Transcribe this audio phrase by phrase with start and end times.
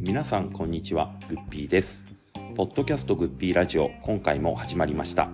[0.00, 1.14] 皆さんこんにちは。
[1.28, 2.06] グッピーです。
[2.56, 5.28] ポッドキャストグッピーラジオ今回も始まりました、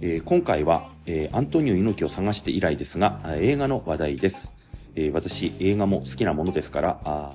[0.00, 4.54] えー今回は、えーアントニオ猪木を探して以来ですが映画の話題です、
[4.94, 7.34] えー私映画も好きなものですからあ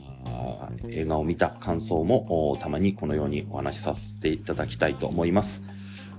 [0.80, 5.62] ー映画を見た感想もたまにこのようにお話しさせていただきたいと思います。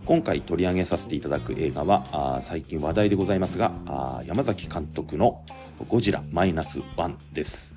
[0.04, 5.44] 今回取り上げさせていただく映画はあ最近話題でございますがあ山崎監督の
[5.88, 7.74] ゴジラマイナスワンです、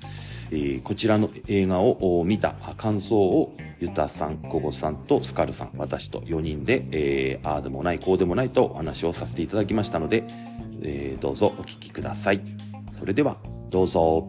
[0.50, 10.24] えーこちらの映画を見た感想をユタさん、コゴさんとスカルさん、私と4人で、えーああでもない、こうでもないとお話をさせていただきましたので、
[10.82, 12.40] えーどうぞお聞きください。
[12.90, 13.36] それでは、
[13.70, 14.28] どうぞ。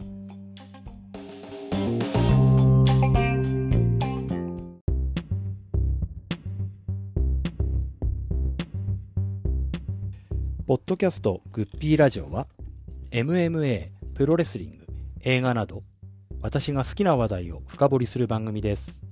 [10.68, 12.46] ポッドキャストグッピーラジオは
[13.12, 14.86] MMA、プロレスリング、
[15.22, 15.82] 映画など
[16.42, 19.06] 私が好きな話題を深掘りする番組です。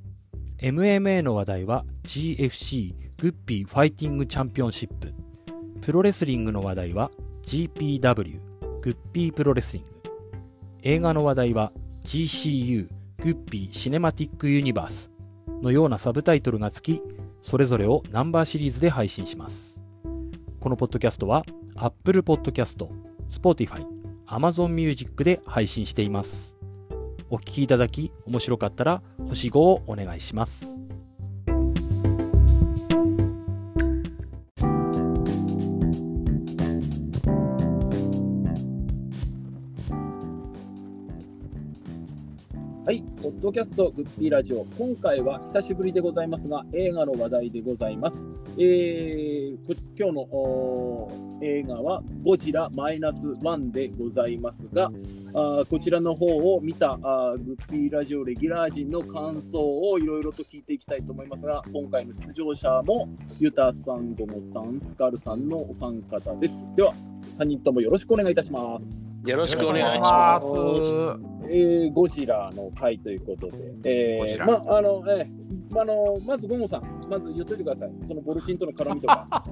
[0.58, 5.14] MMA の話題は GFC グッピーファイティングチャンピオンシップ。
[5.82, 7.10] プロレスリングの話題は
[7.44, 8.38] GPW
[8.82, 9.90] グッピープロレスリング。
[10.82, 11.72] 映画の話題は
[12.04, 12.90] GCU
[13.24, 15.10] グッピーシネマティックユニバース
[15.62, 17.02] のようなサブタイトルがつき、
[17.42, 19.65] それぞれをナンバーシリーズで配信します。
[20.66, 22.90] このポッドキャストは Apple Podcast、
[23.30, 23.86] Spotify、
[24.26, 26.56] Amazon Music で配信しています。
[27.30, 30.85] お聞きいただき面白かったら星5をお願いします。
[43.46, 44.66] ドキャストグッピーラジオ。
[44.76, 48.28] 今回は久しぶりでございますが、映画の話題でございます。
[48.58, 49.56] えー、
[49.96, 54.90] 今日の映画はゴジラマイナスワンでございますが、
[55.36, 63.08] あこちらの方を見たあグッピーラジオレギュラー陣の感想をいろいろと聞いていきたいと思いますが、今回の出場者も
[63.40, 66.74] ユタさん、ゴモさん、スカルさんのお三方です。
[66.76, 66.96] では、
[67.36, 69.15] 3人ともよろしくお願いいたします。
[69.26, 70.46] よろしくお願いします。
[71.50, 73.50] えー、ゴジラの回ということ
[73.82, 77.92] で、えー、まああの、えー、あのまずゴモさん、まず言っといてください。
[78.08, 79.44] そのボルチンとの絡みとか。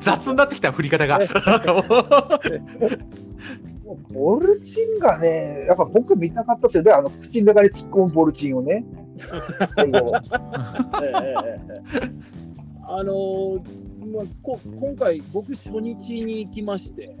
[0.00, 1.18] 雑になってきた振り方が。
[4.10, 8.84] ボルチンがね、やっぱ僕見たかったですよね、あの口の中に突っ込むボルチンをね。
[12.90, 17.16] あのーまあ、こ今回、僕、初日に行きまして、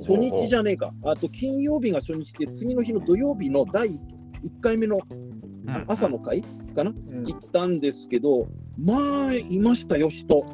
[0.00, 3.98] 初日じゃねえか、あと金曜日が初日で、次の日の土曜日の第1
[4.60, 5.00] 回目の
[5.66, 6.42] あ朝の会
[6.74, 7.24] かな、うん。
[7.24, 10.44] 行ったんですけど、まあ、いましたよ、人、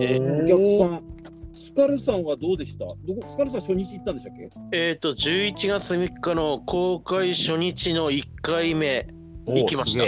[0.00, 1.02] えお客さん。
[1.54, 2.84] スカルさんはどうでした？
[2.84, 2.96] どこ
[3.28, 4.48] スカルさん初日行ったんでしたっけ？
[4.72, 9.06] えっ、と、11月3日の公開初日の1回目、
[9.46, 10.04] 行きました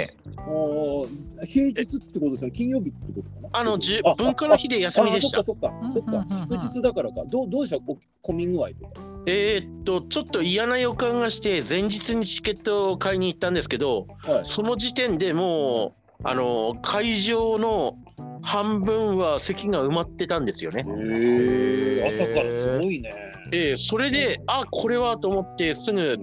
[0.46, 3.48] おおー平日ってことですよね、金曜日ってことかな？
[3.52, 5.44] あの、じ文化の日で休みでしたあ。
[5.44, 7.24] そっかそっか、そっか、祝日だからか。
[7.26, 9.00] どうどうでしたお混み具合とか。
[9.26, 14.44] えっと、ちょっと嫌な予感がして、前日にチケットを買いに行ったんですけど、はい。
[14.46, 17.98] その時点でもう、あの、会場の
[18.42, 20.84] 半分は席が埋まってたんですよね。
[20.88, 23.14] へえ、朝からすごいね。
[23.52, 26.18] えーそれで、あこれはと思って、すぐ、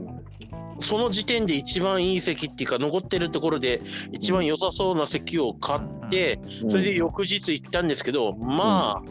[0.84, 6.40] その時点で一番いい席っていうか、残ってるところで一番良さそうな席を買って、
[6.70, 9.10] それで翌日行ったんですけど、まあ、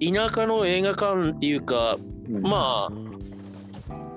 [0.00, 1.98] 田舎の映画館っていうか、
[2.30, 2.92] うん、まあ、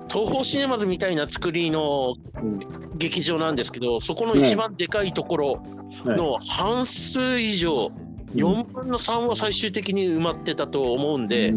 [0.08, 2.86] 東宝シネマズみたいな作りのうん。
[2.96, 5.62] 劇場なんですけど、そこの一番でかいところ
[6.04, 7.92] の半数以上、
[8.34, 11.50] 4分の3は最終的に埋まってたと思うんで、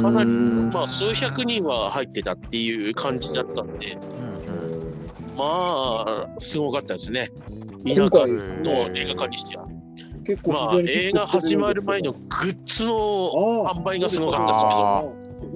[0.00, 3.98] かなり、まあ、数百人は入ってたっていう感じだったんで、
[5.36, 7.30] まあ、すごかったですね。
[7.86, 9.66] 田舎の映画館にしては。
[10.24, 15.02] 結構まあ、映画始まる前のグッズのあ販売がすごかったですけど、あ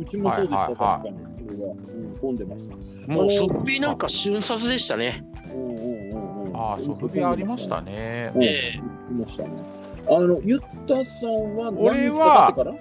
[0.00, 1.36] うちもそうでした、はいはいはい確かに。
[1.46, 3.12] それは、うん、混んでました。
[3.12, 5.24] もうソフビなんか瞬殺でしたね。
[6.54, 8.32] ああ、ソフビありましたね。
[8.34, 8.42] うん。
[8.42, 8.80] え。
[10.08, 12.76] あの、ゆったさんは何俺日はか経ってか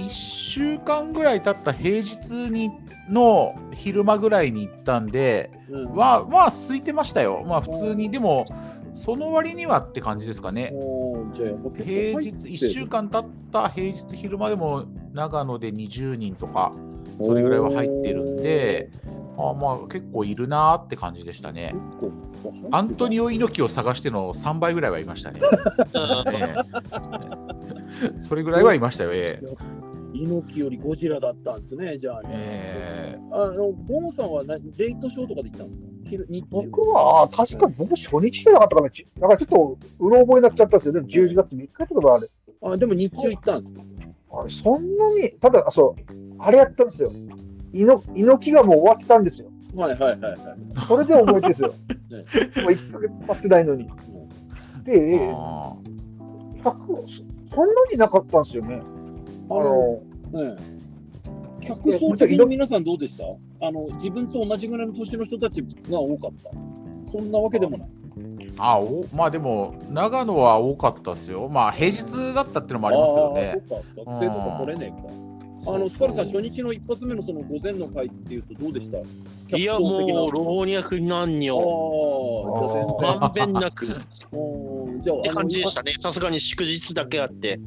[0.00, 2.70] ら？1週間ぐらい経った平日に
[3.10, 5.94] の昼間ぐらいに行ったんで、うん。
[5.94, 7.44] はまあ、空いてましたよ。
[7.46, 8.46] まあ、普通に、でも、
[8.94, 10.72] その割にはって感じですかね。
[11.84, 12.52] 平日、入ってる。
[12.52, 16.72] 1週間経った平日昼間でも長野で20人とか、
[17.20, 18.90] それぐらいは入ってるんで、
[19.38, 21.74] あまあ結構いるなーって感じでしたね。
[22.70, 25.40] アントニオ猪木を探しての3倍ぐらいはいましたね。
[25.94, 28.20] う んええ。
[28.20, 29.81] それぐらいはいましたよ、ええ
[30.14, 32.28] 猪木よりゴジラだったんですね、じゃあね。
[32.32, 35.84] えあの、ボンさんはなレイトショーとかで行ったんですか？
[36.04, 38.90] 昼日中僕は、確か僕初日じゃなかったかな。
[38.90, 42.28] ちなんかちょっとうろ覚えになっちゃったんですけど、でも11月3日とかあれ。
[42.64, 43.80] あでも日中行ったんですか？
[44.34, 47.10] あれそんなに、ただ、そう、あれやったんですよ。
[47.72, 49.48] 猪猪木がもう終わってたんですよ。
[49.74, 50.86] はいはいはいはい。
[50.86, 51.68] それで覚えてるんですよ。
[51.68, 51.74] ね
[52.62, 53.88] もう1ヶ月経ってないのに。
[53.88, 55.74] ーで、あ
[56.62, 56.86] 100そ
[57.54, 58.82] そんなになかったんですよね。
[59.50, 60.02] あの、
[60.32, 60.56] ね
[61.60, 63.24] 客層的に皆さんどうでした？
[63.64, 66.50] あの自分と同じぐらいの年の人たちが多かった。
[67.12, 67.88] そんなわけでもない。
[68.16, 71.48] ーあお、まあでも、長野は多かったですよ。
[71.48, 73.54] まあ平日だったっていうのもありますけどね。
[73.54, 75.08] あーそっか、学生とか来れねえか。
[75.74, 78.98] あのスカルさん、初日の一発目のその午前の会っていうとどうでした？
[79.56, 81.52] いや、もう、老若男あ女、
[83.08, 84.00] あ、まんべんなくっじゃあ
[84.32, 85.00] 全然。
[85.02, 85.94] じゃあ、て感じでしたね。
[85.98, 87.60] さすがに祝日だけあって。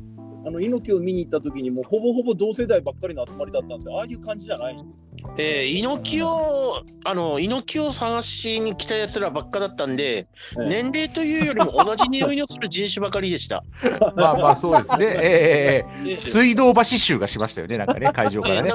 [0.46, 3.98] あの猪木を見に行った時にもうほぼほぼ同世代ばっかりの集まりだったんですよ。
[3.98, 5.36] ああいう感じじゃないんですよ。
[5.38, 10.28] えー、猪木を、あの、猪木を探しに来たやつらばっかだったんで、え
[10.60, 13.64] え年齢というよりも同じ匂いのする人種ばかりでした。
[14.16, 15.06] まあまあそうですね。
[15.06, 18.72] ええええ水道橋集がしましたよね、なんかね、 会場からね。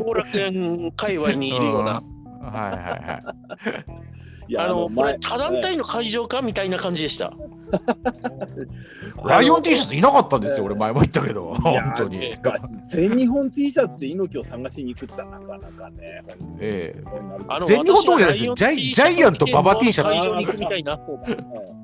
[0.00, 2.02] 後楽園界隈にいるような。
[2.06, 4.02] うんはいはいはい。
[4.52, 7.32] いあの、こ前れ他団体の会場かみたいな感じでした。
[9.24, 12.36] ライオン T シャツいなかったんですよ、俺前も言ったけど、本当に。
[12.88, 16.22] 全日本 T シャツで猪木を探しに行くってなかなかね。
[16.60, 17.02] ええ
[17.66, 20.12] 全日本通りですジャイアント馬場 T シャツ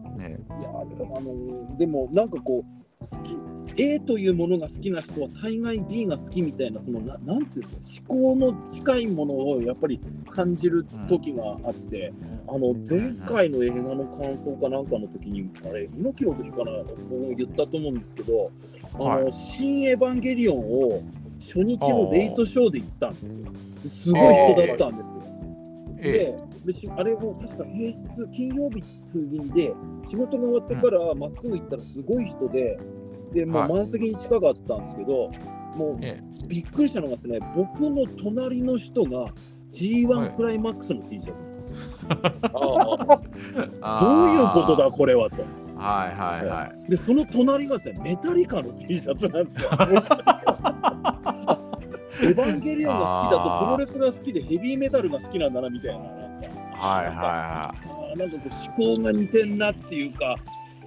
[1.05, 3.39] あのでもなんかこう好き
[3.81, 10.01] A というものが好きな人は大概 B が好きみたいなそのななんていうんですか思考の近いものをやっぱり
[10.31, 12.13] 感じる時があって、
[12.49, 18.51] あの前回の映画の感想かなんかの時にあれ猪木の時かな僕も言ったと思うんですけど
[18.95, 19.33] 「あのはい。
[19.33, 21.03] 新エヴァンゲリオン」を
[21.39, 23.47] 初日のレイトショーで行ったんですよ。
[23.87, 25.23] すごい人だったんですよ。
[26.01, 29.73] えででしあれも確か平日、金曜日通勤で、
[30.07, 32.79] 仕事が終わってからまっすぐ行ったらすごい人で、
[33.33, 35.31] でもはいう満席に近かったんですけど、
[35.77, 39.33] もうえびっくりしたのがですね、僕の隣の人がはい
[39.71, 41.79] G1 クライマックスの T シャツなんですよ。
[43.83, 45.43] あどういうーことだ、これはと。
[45.77, 46.91] はいはいはい。
[46.91, 49.69] で、その隣がですね、メタリカの T シャツなんですよ。
[49.77, 49.87] あ
[52.21, 55.99] エヴァンゲリオンが好きだと、プロレスが好きでヘビーメタルが好きなんだなみたいな。
[55.99, 56.28] な
[56.79, 60.37] はいなんかはあーなんかこう思考が似てんなっていうか、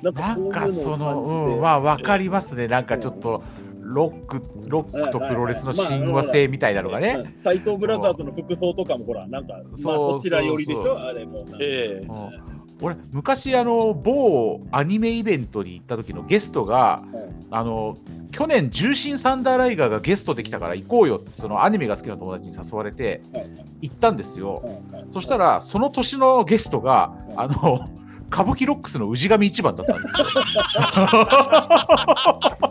[0.02, 0.52] なんいはい。
[0.52, 2.68] かそういうのをうん、まあ分かりますね。
[2.68, 3.44] なんかちょっと、
[3.82, 7.18] ロック、ロックとプロレスの親和性みたいなのがね。
[7.26, 11.46] うん斎藤ブラザーズの服装とかもほら、なんか、まあ、そうそちら寄りでしそうそうょ、あれも。
[11.60, 12.50] ええうん
[12.81, 17.04] 俺昔あの某アニメイベントに行った時のゲストが
[17.51, 17.98] あの
[18.31, 23.50] 去年重心サンダーライガーがゲストできたから行こうよってそのアニメが好きな友達に誘われてはい。
[23.81, 24.63] 行ったんですよ、
[25.10, 27.89] そしたらその年のゲストがあの
[28.31, 30.25] 歌舞伎ロックスの氏神一番だったんですよ。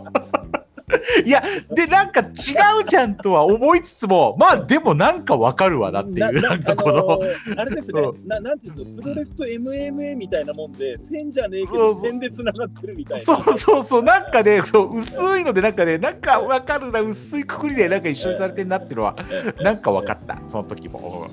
[1.25, 1.43] いや
[1.73, 7.19] でなんか違うじゃんとは思いつつもまあでもなんかわかるわなっていうなんかこの、
[7.57, 8.27] あれですね、う。
[8.27, 13.23] ななんていうんですか、プロレスと MMA みたいなもんで、線じゃねえけど、線でつながってるみたいな。
[13.23, 19.15] そうそうそう、なんかね、そう薄いので、なんかね、なんかわかるな、薄いくくりで、なんか一緒にされてんなっていうのは、
[19.61, 21.27] なんか分かった、その時も。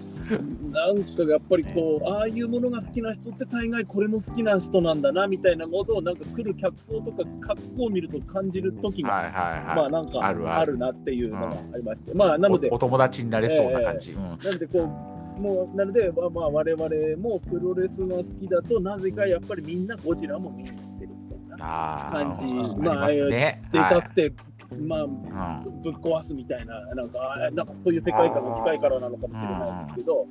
[0.73, 9.77] なんかやっぱりこう、ああいうものが好きな人って大概これも好きな人なんだなみたいなことをなんか来る客層とか格好を見ると感じる時が、はいはい。
[9.83, 9.91] はい。
[9.91, 10.79] まあなんかあるある。
[10.79, 14.13] なっていうのがありまして、まあなのでおお友達になれそうな感じ。
[14.13, 14.39] うん。
[14.43, 22.13] なのでこうもうなのでまあまあ我々もプロレスが好きだとなぜかやっぱりみんなゴジラも見に行ってるみたいなあー。
[22.13, 22.41] 感じ。
[22.41, 23.63] ありまあますね。
[23.73, 24.33] でかくて、
[24.77, 30.27] まあはいぶっ壊すみたいな、なんか、あなんかそういう世界観が近いからなのかもしれないんですけど、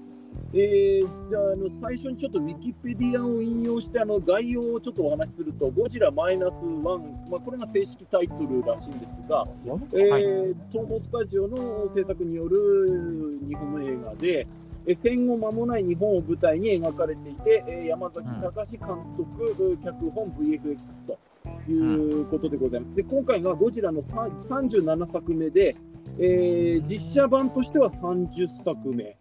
[0.54, 9.46] えーじゃああの、最初にちょっとウィキペディアを引用して、あの概要をちょっとお話しすると、ゴジラマイナスワン、まあ、これが正式タイトルらしいんですが、
[9.94, 22.96] えー東宝スタジオの制作による日本の映画で、えー戦後間もない日本を舞台に描かれていて、えー山崎隆監督、脚本 VFX ということでございます。
[22.96, 25.76] で今回がゴジラのさ37作目で、
[26.20, 29.18] えー実写版としては30作目。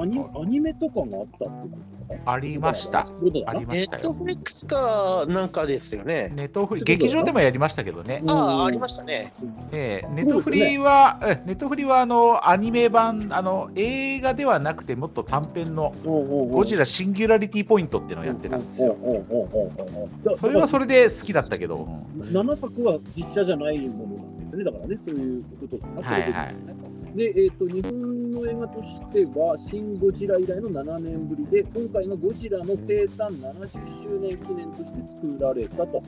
[0.00, 1.97] アニアニメとかがあったってこと？
[1.97, 3.00] かありました。
[3.46, 4.02] ありまネッしたよ。
[4.02, 6.32] トフリックスかなんかですよね。
[6.34, 8.22] ネットフリ劇場でもやりましたけどね。
[8.26, 9.32] ああ、ありまましたね。
[9.72, 18.96] ええネットフリは、えネットフリはあのアニメ版あの映画ではなくてもっと短編のゴジララシンギュラリティポイントっていうのをやってたんですよ。
[20.34, 26.54] それはそれで好きだったけど、うん7作は実写じゃないものですね、だからね、そういうことかな、はいはい
[27.14, 36.02] で、えーと、日本の映画としては、シン・ゴジラ以来の7年ぶりで、今回がゴジラの生誕70周年記念として作られたと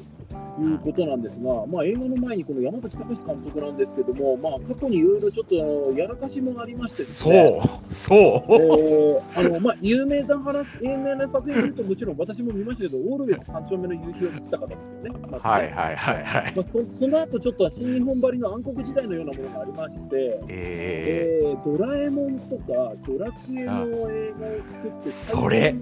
[0.61, 5.54] いうことなんですが、まあ、映画の前にこの山崎隆監督なんですけども、まあ、過去にいろいろちょっと
[5.99, 8.18] やらかしもありましてですそね、う、そう。
[8.52, 15.11] えーあのまあ、有名な話有名な作品で言うと、もちろん私も見ましたけど、オールウェイズ三丁目の夕日を作った方ですよね。
[15.11, 16.52] まずねはいはいはいはい。
[16.54, 25.75] まあ、そその後ちょっと新日本張りの暗黒時代のようなものがありまして、ええードラえもんとかドラクエの映画を作って、それ。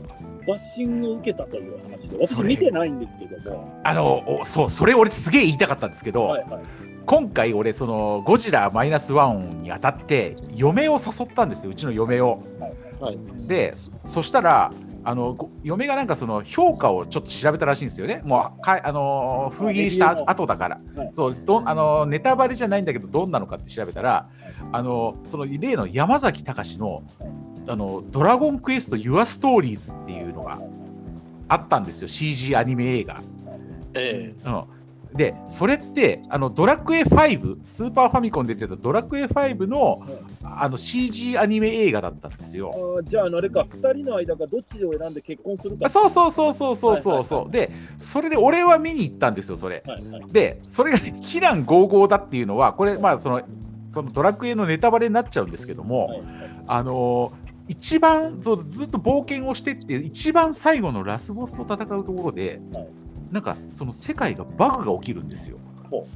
[0.47, 6.61] バッシングを受けたという話で、私見てないんですけども、ー、あの、おそう、それ俺すげえ言いたかったんですけど、はいはい、
[7.05, 12.43] 今回俺、その、ゴジラマイナスワンにあたって、嫁を誘ったんですよ、うちの嫁を。
[12.99, 13.19] はい。
[13.47, 14.73] で、そそしたら、
[15.09, 21.11] あのご嫁がなんかその評価をちょっと調べたらしいんですよね、もうかあの封切りした後だから、はい。
[21.15, 24.29] そうどあのネタバレじゃないんだけど、どんなのかって調べたら、
[24.71, 27.03] あのその例の山崎隆の
[27.69, 30.61] あのドラゴンクエスト Your Stories っていうのが
[31.49, 33.23] あったんですよ、CG アニメ映画。
[33.95, 34.35] え。
[34.45, 34.78] うん
[35.15, 40.03] で、それってあのドラクエ5、スーパーファミコンで出てたドラクエ5の
[40.43, 42.73] あの CG アニメ映画だったんですよ。
[42.75, 45.87] あーじゃあ、あれか、2人の間がどっちを選んで結婚するか。
[45.87, 47.51] あそうそうそうそうそうそうはいそう。
[47.51, 49.83] で、それで俺は見に行ったんですよ、それ。
[49.87, 53.43] はいはいで、それがね、非難合々だっていうのは、これ、まあその、
[53.93, 56.23] そのドラクエのネタバレになっちゃうんですけども、はい
[56.67, 62.89] あのー一番ずっと冒険をしてって、一番最後のラスボスと戦うところで、はい
[63.31, 65.59] なんかその世界がバグが起きるんですよ。
[65.91, 66.07] ほ。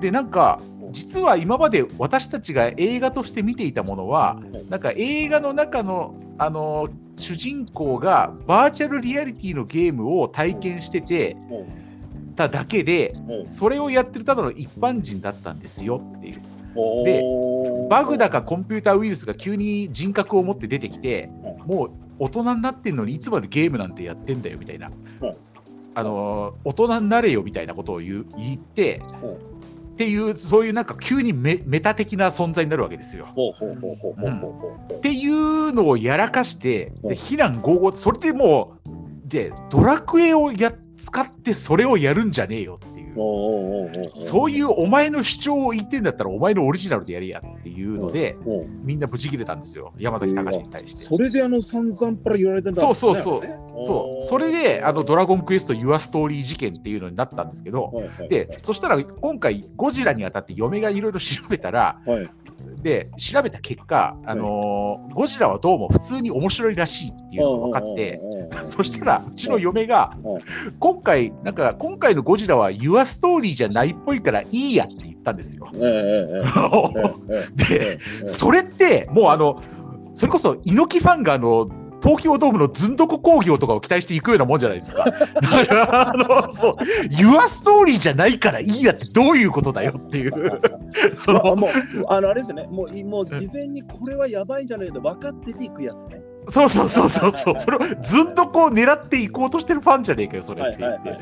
[0.00, 11.66] で、なんか実は今まで私たちが映画として見ていたものは、はいなんか映画の中の、あのー主人公がバーチャルリアリティのゲームを体験しててほ
[12.36, 13.40] ただけで、う。
[13.40, 16.40] んそれをやってるただの一般人だったんですよっていう。
[16.74, 17.04] う。
[17.04, 17.22] で
[17.90, 21.28] バグだかコンピューターウイルスが急に人格を持って出てきて、
[21.66, 24.88] もう大人になってんのにいつまでゲームなんてやってんだよみたいな、
[25.20, 25.26] う。
[25.26, 25.34] ん
[25.94, 29.26] あのー大人になれよみたいなことを言う言って、う。
[29.48, 29.52] ん
[29.92, 33.28] っていう、そういうなんか急にメメタ的な存在になるわけですよ。
[34.96, 37.06] っていうのをやらかして、う。
[37.06, 44.12] んで非難合々、それでもう、で、ドラクエをや使ってそれをやるんじゃねえよっていう。
[44.16, 48.36] そういうお前の主張を言ってんだったら、お前のオリジナルでやれやっていうので、
[48.82, 51.04] みんなブチ切れたんですよ、山崎隆に対して。
[51.04, 52.94] それであの散々パラ言われてたんですね。
[52.94, 53.62] そうそうそう。
[53.84, 57.92] そう、それで、あの、ドラゴンクエスト Your Story 事件っていうのになったんですけど、
[58.28, 62.30] で、そしたら今回、ゴジラにあたって嫁がいろいろ調べたら、はい
[62.82, 68.20] で、調べた結果、あのーゴジラはどうも普通に面白いらしいっていうのが分かって、
[68.64, 70.40] そしたら、うちの嫁がうん、
[70.78, 75.68] 今回、なんか、今回のゴジラは Your Story じゃないっぽいからいいやって言ったんですよ。
[77.56, 79.62] で、ええ それって、もうあの、
[80.14, 81.68] それこそ猪木ファンがあの、
[82.02, 85.04] 東京ドームのずんどこ工業とかを期待していくようなもんじゃないですか。
[85.04, 86.76] だからあの、そう、
[87.10, 90.60] Your Story じゃないからいいやってどういうことだよっていう、
[91.14, 91.70] その、まあもう
[92.08, 96.22] あのあれですね、もういもう事前にこれはやばいんじゃないかと分かってていくやつね。
[96.48, 101.16] そうそうそうそうそう、それをずんどこを狙っていこうとしてるファンじゃねえかよ、それって言って。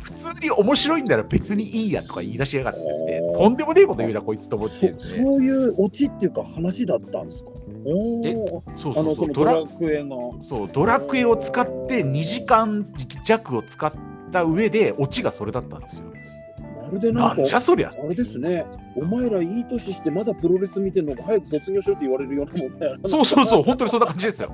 [0.00, 4.92] 普通に面白いんなら別にいいやとか言い出しやがってですねとんでもねえこと言うな、こいつと思ってね。
[4.92, 7.50] そういうオチっていうか話だったんですか？
[7.90, 8.62] おえお。
[8.76, 10.16] そうそうそ、うのドラクエが。
[10.42, 12.86] そうドラクエを使って2時間
[13.24, 13.92] 弱を使っ
[14.30, 16.06] た上で、オチがそれだったんですよ。
[16.82, 17.90] まるでななんじゃそりゃ。
[17.90, 18.66] あれですね。
[19.00, 23.08] お前らいい年してまだプロレス見てんのか早く卒業しろって言われるようなもんだよな。
[23.08, 24.50] そうそうそう、本当にそんな感じですよ。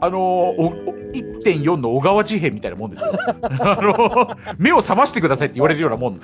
[0.00, 3.12] あのーおお1.4の小川事変みたいなもんですよ。
[3.42, 6.16] あのー目を覚ましてくださいって言われるようなもん。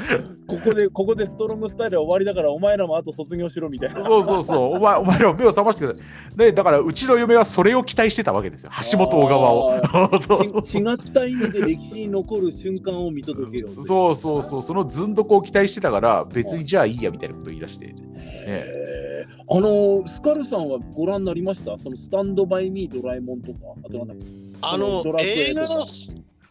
[0.47, 4.05] ここでここでストロングスタイルは終わりだからお前らもあと卒業しろみたいな。
[4.05, 6.01] そうそうそう、お前お前ら目を覚ましてくださ
[6.35, 6.39] い。
[6.39, 9.73] で、だからうちの嫁はそれを期待してたわけですよ、橋本小川を。
[10.19, 13.83] そうち違った意味で歴史に残る瞬間を見届けよう。
[13.85, 17.95] そうそうそう、そのずんどこを期待してたから、別にじゃあいいやみたいなこと言い出して。
[18.17, 21.79] へーあのスカルさんはご覧になりました？
[21.79, 24.25] そのスタンドバイミードラえもんとか、あとなんだっけ？
[24.61, 25.83] あの映画の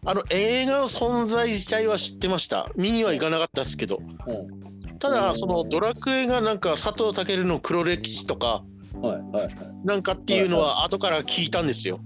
[0.04, 2.72] あの映画の存在自体は知ってました。
[2.76, 4.00] 見には行かなかったですけど。
[5.00, 8.64] ただ、そのドラクエがなんか佐藤健の黒歴史とか。
[9.84, 12.00] なんかっていうのは後から聞いたんですよ。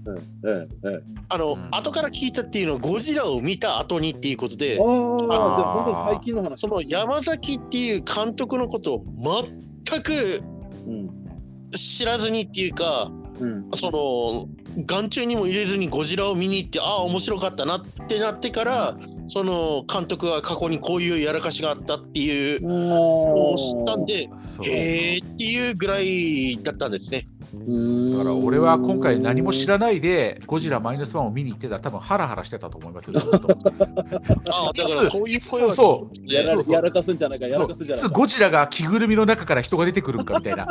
[0.44, 6.60] えええあの、うん後から聞いたっていうのはゴジラを見た後にっていうことでえ、ああ、じゃあ本当にあー最近の話。
[6.60, 9.04] その山崎っていう監督のことを
[9.86, 10.42] 全く
[10.86, 11.10] うん。
[11.72, 13.10] 知らずにっていうか、
[13.40, 13.70] うん。
[13.74, 14.48] その
[14.84, 18.96] 眼中にも入れずにゴジラを見に行ってああ面白かったなってなってから
[19.28, 22.60] その監督が過去にこういうやらかしがあったっていう。
[22.62, 24.28] のを知ったんで、
[24.62, 27.28] へーっていうぐらいだったんですね。
[27.64, 33.14] だだから俺は今回何も知らないでゴジラマイナスワンを見に行ってたら多分ハラハラしてたと思いますよ。
[33.14, 33.58] ずっと
[34.50, 38.06] ああ、だからそういう声はそうやらそうそうやらかすんじゃないか、やらかすんじゃないか。
[38.06, 40.66] いつゴジラが着ぐるみの中から人が出てくるんかみたいな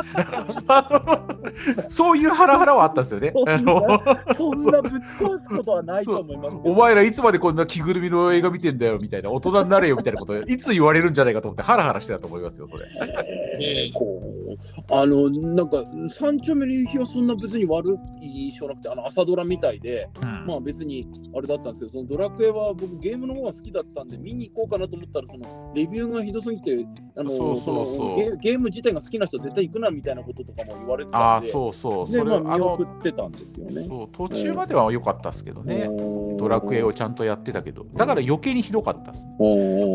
[1.88, 3.32] そういうハラハラはあったんですよね。
[3.32, 6.56] そんなあのそんなぶち壊すことはないと思います。
[6.64, 12.84] お前らいつまでこんな着ぐるみの映画見てんだよみたいな大人になれよみたいなこといつ言われるんじゃないかと思ってハラハラしてたと思いますよそれ。
[13.60, 14.35] えーこう
[14.90, 15.84] あのなんか
[16.18, 20.08] 三丁目の夕日はそんな別に悪い印象なくてあの朝ドラみたいで
[20.46, 26.86] まあ別にあれだったんですけどそのドラクエは僕ゲームの方が好きだったんで見に行こうかなと思ったらそのレビューがひどすぎて
[27.16, 32.10] あのそのゲゲーム自体が好きな人は絶対行くなみたいなこととかも言われてああたんでそうそう。
[32.10, 33.84] でまあ見送のってたんですよね。
[33.86, 35.88] そう途中までは良かったですけどね。
[36.38, 39.24] ドラクエをちゃんとやってたけど、だから余計にひどかったです。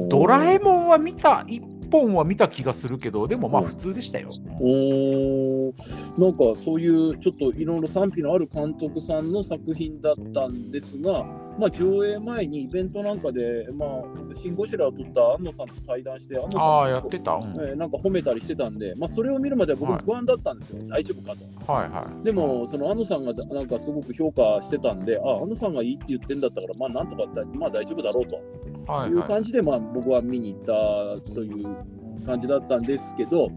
[0.09, 1.61] ドラえもんは見た、一
[1.91, 4.29] 本は見た気がするけど、でもまあ普通でしたよ。
[4.59, 11.25] おーなんかそういうちょっといろいろ賛否のある監督さんの作品だったんですが、
[11.57, 17.33] まあ、上映前にイベントなんかで、まあ、シン・ゴジラを撮った安野さんと対談して、安野さんあやってた。
[17.35, 21.71] うんえーなんか褒めたりしてたんで、まあ、それを見るまでは僕も不安だったんですよ、大丈夫かと。
[21.71, 22.23] はいはい。
[22.23, 28.39] でも、その安野さんがなんかすごく評価してたんで、あ安野さんがいいって言ってんだったから、まあなんとかだ、まあ、大丈夫だろうと。
[28.87, 29.11] はい。
[29.11, 33.49] う感じで、まあ、僕は見に行ったという感じだったんですけど、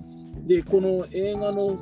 [0.46, 1.74] でこの映画の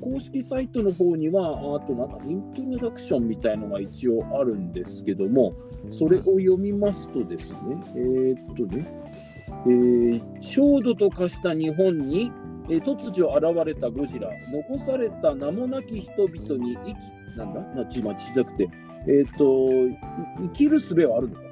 [0.00, 5.52] 公式サイトの方には、あとなんかイントロダクションみたいのが一応あるんですけども、
[5.90, 7.58] それを読みますとですね、
[7.94, 8.86] えーっとね、
[9.66, 12.32] えー焦土と化した日本に、
[12.68, 18.68] えー突如現れたゴジラ、残された名もなき人々に生き、なんだ、ちまあ小さくて、
[19.06, 19.68] えーっと、
[20.38, 21.51] 生きる術はあるのか？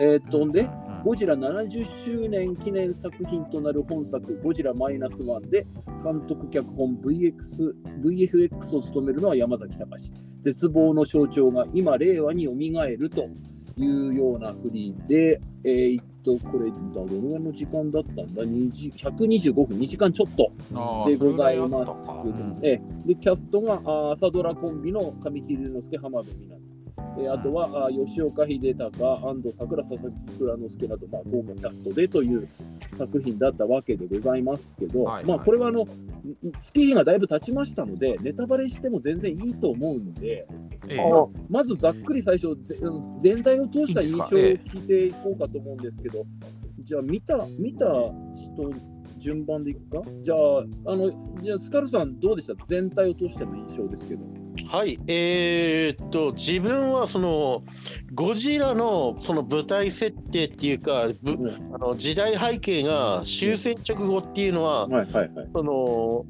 [0.00, 0.52] えーっと、ん。
[0.52, 0.68] で、うん。
[1.04, 5.64] ゴジラ70周年記念作品となる本作、ゴジラマイナスワンで
[6.02, 10.12] 監督、脚本、VX、VFX を務めるのは山崎隆。
[10.42, 13.28] 絶望の象徴が今、令和によみがえると
[13.76, 20.52] いうような振りで、えーっと、これ、どのぐらいの時間だったんだ？2時 ?125 分、2時間ちょっと
[21.08, 22.80] でございますけど、ええ。
[23.06, 23.80] でキャストが
[24.12, 26.65] 朝ドラコンビの上地龍之介、浜辺美波、
[27.18, 32.46] えーあとはあー吉岡秀隆、安藤サクラ、佐々木蔵之介など、まあ、豪華キャストでという
[32.94, 35.24] 作品だったわけでございますけど、はいはい。
[35.24, 35.86] まあ、これはあの
[36.58, 40.46] 月日がだいぶ経ちましたので、ネタバレしても全然いいと思うんで、
[40.88, 41.00] ええ。
[41.00, 42.78] あまずざっくり最初、ぜ
[43.20, 46.24] 全体を通した印象を聞いていこうかと思うんですけど、
[46.80, 48.72] じゃあ見た、見た人、
[49.18, 50.02] 順番でいくか？
[50.20, 50.38] じゃあ、
[50.92, 52.54] あの、じゃあスカルさんどうでした？
[52.66, 54.24] 全体を通しての印象ですけど。
[54.64, 57.62] はい、えーっと、自分はその
[58.14, 65.48] ゴジラのその舞台設定っていうか、ぶうんあの時代背景が終戦直後っていうのは、はいはいはい。
[65.54, 66.24] その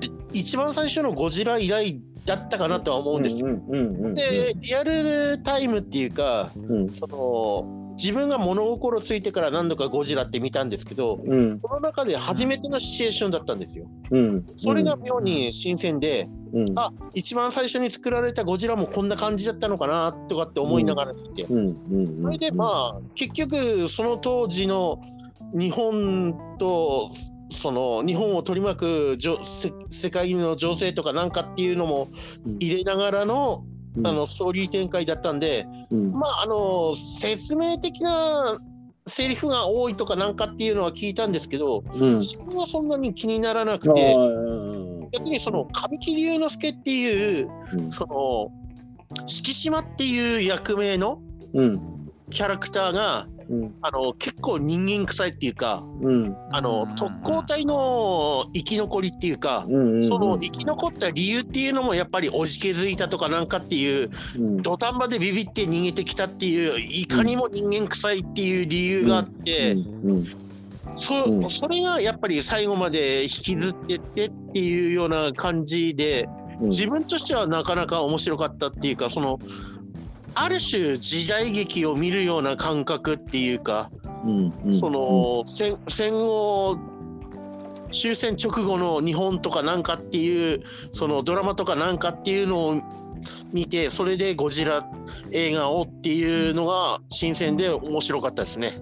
[0.00, 3.46] で一番最初のゴジラ以来だったかなとは思うんですよ。
[3.46, 11.58] うんうんうんうんで、リアルタイムっていうか、うんその自分が物心ついてから何度かゴジラって見たんですけど、うん。
[11.58, 13.86] その中で初めてのシチュエーションだったんですよ。
[14.10, 14.46] うん。
[14.54, 16.78] それが妙に新鮮で、うん。
[16.78, 21.46] あ一番最初に作られたゴジラもこんな感じだったのかなとかって思いながら見て、
[22.18, 25.00] それでまあ結局その当時の
[25.54, 27.10] 日本と
[27.50, 32.08] その日本を取り巻くじょせ世界の情勢とかなんかっていうのも
[32.60, 33.64] 入れながらの,、
[33.96, 34.06] うん。
[34.06, 36.12] あのストーリー展開だったんで、うん。
[36.12, 38.58] まああの説明的な
[39.06, 42.14] セリフが多いとかなんかっていうのは聞いたんですけどうん。
[42.18, 47.92] 自分はそんなに気にならなくあてー逆にその神木隆之介っていううん。
[47.92, 51.20] その敷島っていう役名の
[51.54, 51.80] うん。
[52.30, 53.74] キャラクターがうん。
[53.82, 56.36] あの結構人間臭いっていうかうん。
[56.50, 64.62] あの特攻隊の生き残りっていうか、うんその生き残った理由っていうのもやっぱりおじけづいたとかなんかっていううん。
[64.62, 70.24] 土壇場でビビって逃げてきたっていういかにも人間臭いっていう理由があって、うん。
[70.94, 71.50] そうん。
[71.50, 76.28] それがやっぱり最後まで引きずってってっていうような感じで
[76.60, 76.68] うん。
[76.68, 79.38] 自分としてはなかなか面白かったっていうかその
[80.36, 83.90] ある種時代劇を見るような感覚っていうか、
[84.24, 84.74] うんうん。
[84.74, 86.78] その戦戦後
[87.90, 92.82] 終戦直後の日本とかなんかっていうそのドラマとかなんかっていうのを
[93.52, 94.86] 見てそれでゴジラ
[95.30, 98.78] 映画をっていうのが新鮮で面白かったですね。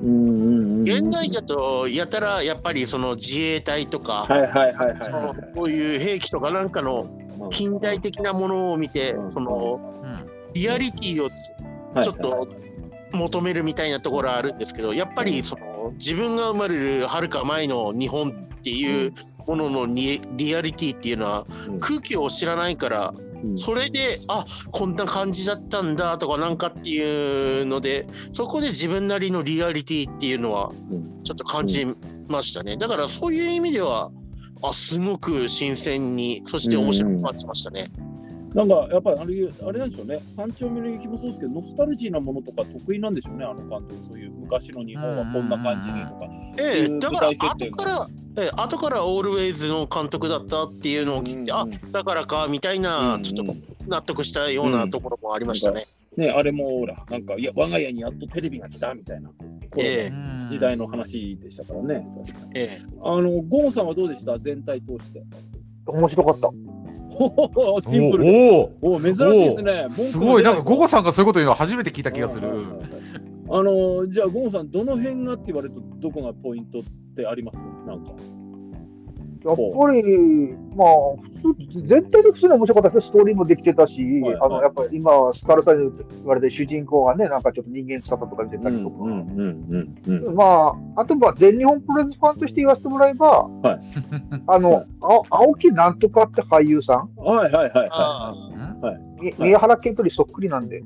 [0.81, 4.97] 現代だとやたらやっぱりその自衛隊とか、はいはいはいはい
[5.45, 7.07] そういう兵器とかなんかの
[7.51, 9.31] い近代的なものを見てうん。
[9.31, 10.14] そのうん
[10.55, 11.31] リアリティを
[11.95, 12.03] はい。
[12.03, 12.49] ちょっと
[13.13, 19.13] 求めるみたいなところはあるんですけどやっぱりその自分が生まれるはるか前の日本っていう
[19.47, 21.81] もののリリアリティっていうのはうん。
[21.81, 23.15] 空気を知らないから
[23.45, 23.59] うん。
[23.59, 31.23] それであこんな感じだったんだとかなんかっていうのでそこで自分なりのリアリティっていうのはうん。
[31.23, 31.87] ちょっと感じ
[32.29, 32.77] ましたね。
[32.77, 34.11] だからそういう意味では
[34.63, 37.91] あすごく新鮮にそして面白く感じましたね。
[38.55, 46.27] なんかやっぱりあれあれなんでしょうね、三丁目の雪もそうですけど、ノスタルジーなものとか得意なんでしょうね、あの監督、そういう昔の日本はこんな感じでとか。
[46.59, 48.07] ええだから後から、
[48.39, 53.55] ええ後からオールウェイズの監督だったっていうのを聞いて、うんあだからかみたいな、うんちょっと
[53.89, 55.87] 納得したようなところもありましたね。
[56.17, 59.31] ね、あれもほら、なんか、いや、我が家にやっとテレビが来たみたいな、
[59.77, 60.47] ええ。
[60.49, 62.53] 時代の話でしたからね、確かに。
[62.55, 62.79] ええ。
[63.03, 64.39] あの、ゴンさんはどうでした？
[64.39, 65.25] 全体通して。
[65.87, 66.51] 面白かった。
[67.11, 68.77] ほほほシンプルで。
[68.83, 69.87] おおお珍しいですね。
[69.89, 72.49] すごい、なんかゴゴささんがそういうこと言うのは初めて聞いた気がする。
[72.49, 76.83] あの、じゃあ、ゴンさん、どの辺がって言われると、どこがポイントっ
[77.15, 77.59] てあります？
[77.87, 78.13] なんか。
[79.45, 80.89] やっぱり、まあ、
[81.43, 88.97] 普通、全体で普通に面白かったですストーリーもできてたし、はいあの、やっぱり今はスカルサに言われて主人公がね、なんかちょっと人間臭さとか見てたりとか。
[90.35, 93.81] まあ、あとは全日本プロレスファンとして言わせてもらえば、はい。
[94.47, 98.99] あの、あ青木なんとかって俳優さん、はいはいはいあはー。
[98.99, 99.15] い。
[99.21, 100.83] み宮原健人にそっくりなんで、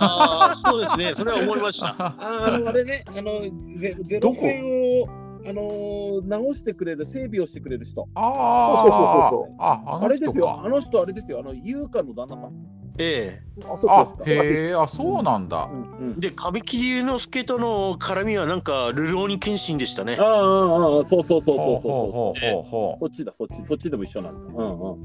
[0.00, 1.88] あー、そうですね、それは思いました。
[1.98, 3.40] ああのあれね、あの
[3.76, 4.64] ゼゼロ戦
[5.02, 5.06] を
[5.44, 8.08] あの直してくれる、整備をしてくれる人。
[8.14, 8.20] あ
[9.58, 12.52] あ、ああれですよ、ああの人あれですよ、あの優香の旦那さん。
[12.98, 15.68] えあそうあへえ、あ、そうなんだ。
[15.72, 20.16] うんえで、神木隆之介との絡みはなんか、ルローニケンシンでしたね。
[20.18, 20.22] あ。
[20.22, 22.98] あああああそうそうそうそうそうそうほうほうほうほう。
[22.98, 24.40] そっちだ、そっち、そっちでも一緒なんだ。
[24.46, 25.04] うんうん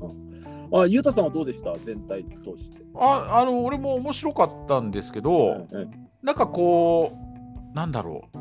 [0.71, 0.82] うん。
[0.82, 1.73] あ、ゆうたさんはどうでした？
[1.82, 2.80] 全体通して。
[2.95, 5.91] ああの俺も面白かったんですけど、うん
[6.23, 8.38] なんかこう、なんだろう、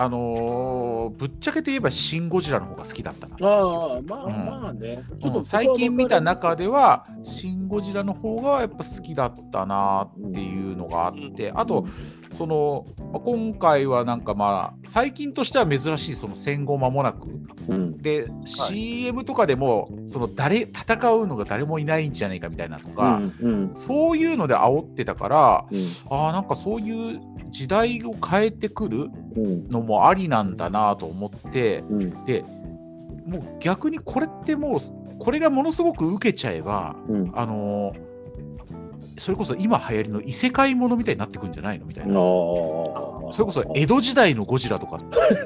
[0.00, 3.34] あのーぶっちゃけて言えば、シン・ゴジラの方が好きだったな。
[3.40, 4.32] ああ、まあうん。
[4.32, 5.02] まあね。
[5.20, 11.86] ちょっうんと最近見た中では、うんシン・ゴジラの方がやっぱ好きだったなっていうのがあって、あと、
[12.36, 17.26] その、まあ今回はなんかまあ、最近としては珍しいその戦後間もなく、
[17.68, 23.70] うん、で、CM とかでも、その誰、戦うのが誰もいないんじゃないかみたいなとか、うんうん。
[23.74, 25.80] そういうので煽ってたから、うん。
[26.08, 32.44] ああ、なんかそういう時代を変えてくるうんのもありなんだなと思って、うんで、
[33.26, 38.08] もう逆にこれってもう、これがものすごく受けちゃえば、うんあのー
[39.20, 42.12] それこそ今流行りの異世界ものみたいになってくんじゃないのみたいな。
[42.14, 44.98] それこそ江戸時代のゴジラとか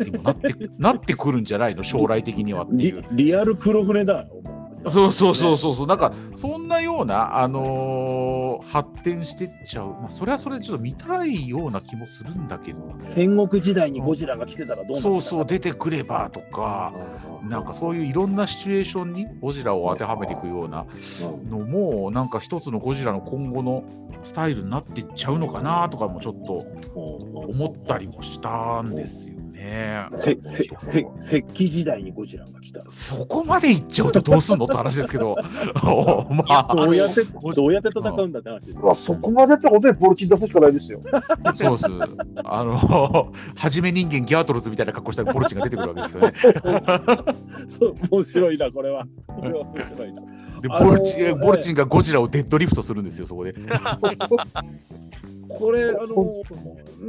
[0.05, 1.83] にもなって なってくるんじゃないの？
[1.83, 3.25] 将来的にはっていうリ。
[3.29, 4.29] リアル黒船だよ。
[4.89, 16.93] そうそうそうそうそう、なんかそんなような、あのー発展してっちゃう、まあ、それはそれでちょっと見たいような気もするんだけど、戦国時代にゴジラが来てたらどうなそうそう、出てくればとか、
[17.43, 20.87] なんかそういういろんなシチュエーションにゴジラを当てはめていくような
[21.49, 23.85] のも、なんか一つのゴジラの今後の
[24.23, 29.32] スタイルになっていっちゃうのかなとかもちょっと思ったりもしたんですよ
[29.63, 30.07] ね。
[30.11, 35.37] せせせ石器時代にゴジラが来たらそこまでいっちゃうとどうすんのって話ですけど、
[36.31, 41.01] まあ、どうやってどうやって戦うんだって話ですまあそこまでやったら本当にボルチン出すしかないですよ。
[41.55, 41.87] そうです。
[42.45, 46.33] あの、はじめ人間ギャートルズみたいな格好したポルチンが出てくるわけですよね。
[47.79, 50.23] そう面白いなこれはこれは面白いな
[50.61, 53.55] で、あのーボルチン、ボルチンがゴジラをデッドリフトするんですよ、そこで。
[55.49, 56.43] これあの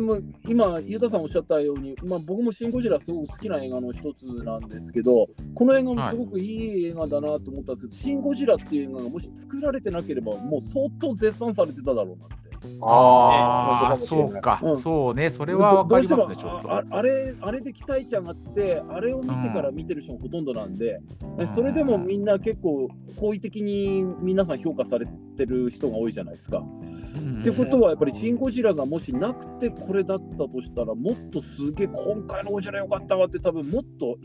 [0.05, 16.67] まあ今ゆうたさんおっしゃったようにまあ僕もシンゴジラすごく好きな映画の一つなんですけどこの映画もすごくいい映画だなと思ったんですけど、シンゴジラっていう映画がもし作られてなければもう相当絶賛されてただろうなってああ、ーそうか、うんそうね、それはわかりますね、ちどうしてょっと。
[16.67, 20.99] もあれあれで期待値上がってあれを見てから見てる人がほとんどなんで、
[21.38, 26.60] うんそれでもみんな結構好意的に皆さん評価されてる人が多いじゃないですか。
[26.60, 34.17] うんってことはやっぱり「シン・ゴジラ」がもしなくてこれだったとしたらもっとすげえ今回のゴジラよかったわって多分もっと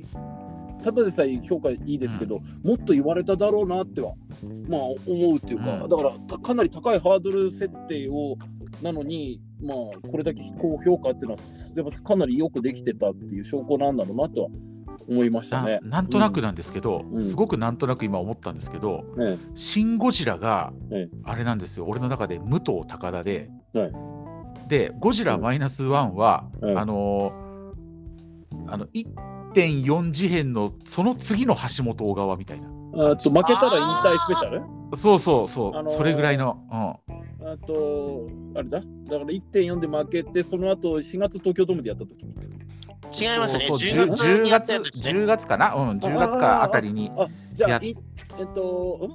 [0.83, 4.15] ただでさえ評価いいですけど、もっと言われただろうなっては
[4.69, 5.89] まあ思うっていうか、うん。
[5.89, 8.37] だからたかなり高いハードル設定を
[8.83, 9.77] なのにまあ
[10.09, 11.39] これだけ高評価っていうのは
[11.77, 14.49] やっぱかなりよくできてたっていう証拠なんだろうなとは
[15.09, 15.79] 思いましたね。
[15.83, 15.89] な。
[15.89, 17.23] なんとなくなんですけど、うん。
[17.23, 23.93] すごくなんとなく今思ったんですけど、ねシン・ゴジラがええ、あれなんですよ、俺の中で武藤高田で、はい。
[24.69, 26.75] で、ゴジラマイナスワンは、ええ。
[26.77, 27.49] あのー
[28.67, 28.87] あの
[29.55, 32.69] 1.4次元のその次の橋本小川みたいな。
[33.11, 34.63] あと負けたら引退スペシャル？
[34.97, 36.59] そうそうそう、あのーそれぐらいの。
[36.71, 42.57] うんああと、あれだ、だから1.4で負けて、その後4月東京ドームでやった時みたいな。
[43.33, 43.65] 違いますね。
[43.65, 45.21] そう10月10にやった月やつですね。
[45.21, 45.75] 10月かな？
[45.75, 47.11] うん、10月かあたりに。
[47.17, 47.97] あ、じゃやあ、い
[48.39, 49.09] えっと、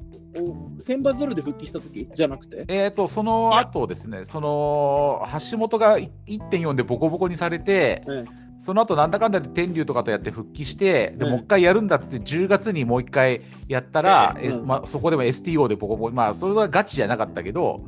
[0.82, 2.66] 選抜ゾルで復帰した時じゃなくて？
[2.70, 8.26] えー、とその後ですね、その橋本が1.4でボコボコにされて、え
[8.66, 11.32] その後なんだかんだで天竜とかとやって復帰して、でうん。
[11.32, 14.66] もう一回やるんだっつって、10月にもう一回やったら、ええうん。
[14.66, 17.82] まあ、そこでも STO でボコボコ、まあ、それはガチじゃなかったけど、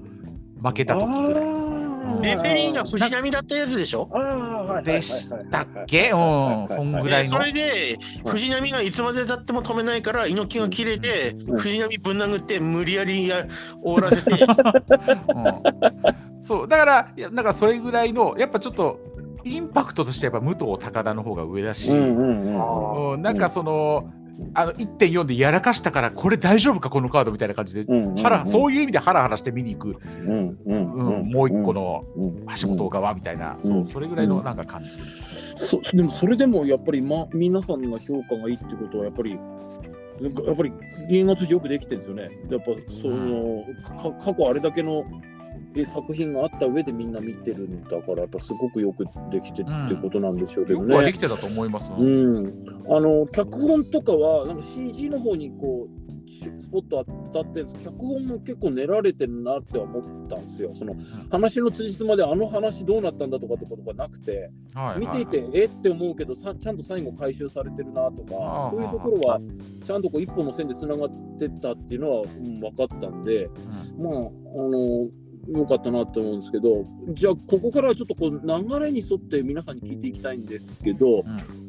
[0.61, 1.43] 負けた時ぐらい。
[1.49, 4.09] あレフェリーが藤波だったやつでしょ？
[4.83, 6.11] でしたっけ？
[6.11, 7.23] うん、そんぐらいの。
[7.23, 11.57] でそれで藤波がいつまでたっても止めないから猪木が切れてうん。
[11.57, 13.47] 藤波ぶん殴って無理やりや
[13.81, 14.31] 終わらせて。
[16.35, 16.43] うん。
[16.43, 16.67] そう。
[16.67, 18.99] だから、なんかそれぐらいの、やっぱちょっと、
[19.45, 24.11] インパクトとしてやっぱ武藤、高田の方が上だし、うんうんなんかその、
[24.53, 27.85] あの1.4でやらかしたから、これ大丈夫か、このカードみたいな感じで、
[28.21, 33.61] ハラそういう意味でハラハラして見に行く、うんうんうんもう一個のうん橋本側みたいな、うん。
[33.61, 34.89] そうそれぐらいのなんか感じ。
[34.89, 39.39] そでもそれでもやっぱり、ま、皆さんの評価がいいってことはやっぱり
[40.19, 40.73] なんかやっぱり
[41.09, 42.29] 映画としてよくできてるんですよね。
[42.49, 42.65] やっぱ
[43.01, 45.05] その、か過去あれだけの
[45.75, 51.19] え作品があった上でみんな見てるんだからやっぱすごくよくできてるってことなんでしょうけどねよくはでき。
[51.19, 51.91] てたと思います。
[51.91, 60.71] うん、あの脚本とかはなんか CG の方にこうしスポット当たって脚本も結構練られてるなって思ったんですよ。
[60.73, 60.95] その
[61.31, 69.39] 話の辻褄であの話どうなったんだとかってことがなくて、はい見ていてえって思うけどさちゃんと最後回収されてるなとあかあそういうところは
[69.85, 71.09] ちゃんとこう一本の線でつながっ
[71.39, 73.49] てったっていうのは、うん、分かったんで、
[73.97, 75.07] まああの
[75.47, 81.23] よかったなって思うんですけどじゃあここからはちょっとこう流れに沿って皆さんに聞いていきたいんですけど、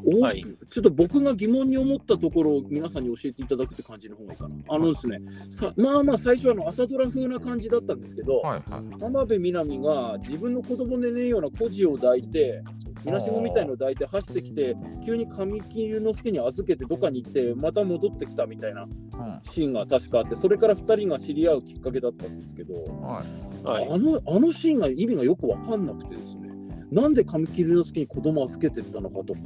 [0.05, 0.43] おはい。
[0.71, 4.55] ちょっと僕が疑問に思ったところを皆さんに教えていただくって感じの方がいいかな。
[4.69, 9.01] あのですねさまあまあ最初はあの朝ドラ風な感じだったんですけど、はいはい。
[9.01, 12.62] 浜辺美波が自分の子供でねえような孤児を抱いて、
[13.05, 19.41] みなしごみたいのを抱いて走ってきて、急に神木隆之介に預けてどっかに行って、また戻ってきたみたいなうん。
[19.51, 26.47] シーンが確かあって、それから2人が知り合うきっかけだったんですけど、はいはいあのあのシーンが意味がよく分かんなくてですね。
[26.93, 29.41] なんで神木隆之介に子供を預けてったのかとか、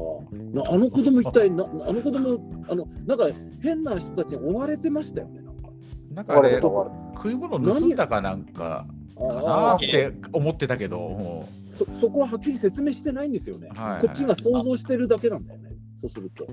[0.52, 3.28] なあの子供一体な、 あの子供あのなんか
[3.62, 5.70] 変な人たちに追われてましたよね、なんか。
[6.12, 8.86] なんかあれ食い物盗んだかなんか
[9.28, 13.68] かなって思ってたけど、そそこははっきり説明してないんですよね。
[13.74, 15.70] はいこっちが想像してるだけなんだよね。
[16.00, 16.46] そうすると。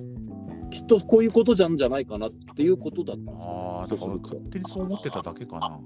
[0.70, 3.90] きっとこういうことじゃんじゃないかなっていうことだったんですあよ、あ、ね。
[3.90, 5.80] だから俺勝手にそう思ってただけかな。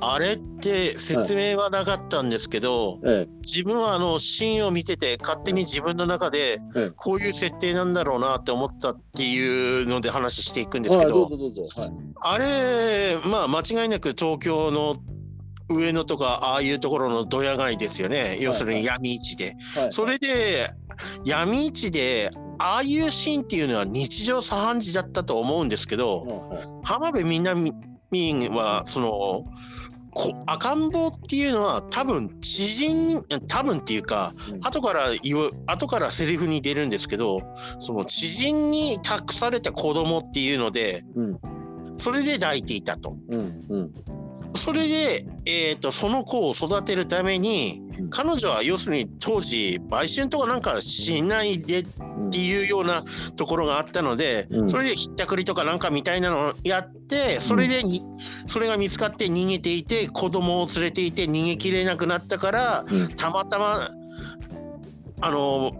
[0.00, 6.90] あれって説明はなかったんですけど、え自分はあのシーンを見てて勝手に自分の中でええ。
[6.96, 11.28] こういう設定なんだろうなって思ったっていうので話していくんえですけど。
[12.20, 14.96] あれまあ間違いなく東京の
[15.68, 18.38] 上野とかああいうところのドヤ街ですよね。
[18.40, 19.56] 要するに闇市で。
[19.74, 20.70] はい、それで
[21.24, 26.62] 闇市でああいうシーンっていうのは日常茶飯事だったと思うんですけど、はい。
[26.82, 27.72] 浜辺美波
[28.50, 29.44] はその
[30.14, 34.60] こ赤ん坊っていうのは多分知人に多分っていうかうん。
[34.62, 37.40] 後から言う後からセリフに出るんですけど
[37.80, 41.38] その知人に託された子供っていうのでうん。
[41.98, 43.16] それで抱いていたと。
[43.28, 43.92] うんうん。
[44.54, 51.86] それで、えー、とその子を育てるためにうん彼女は要するに当時売春とかなんかしないでっ
[52.30, 53.04] ていうような
[53.36, 54.68] ところがあったので、うん。
[54.68, 58.02] それでひったくりとかなんかみたいなのをやってそれでに、
[58.46, 63.08] それが見つかって逃げていて子供を連れていて逃げきれなくなったからうん。
[63.16, 63.80] たまたま
[65.20, 65.72] あの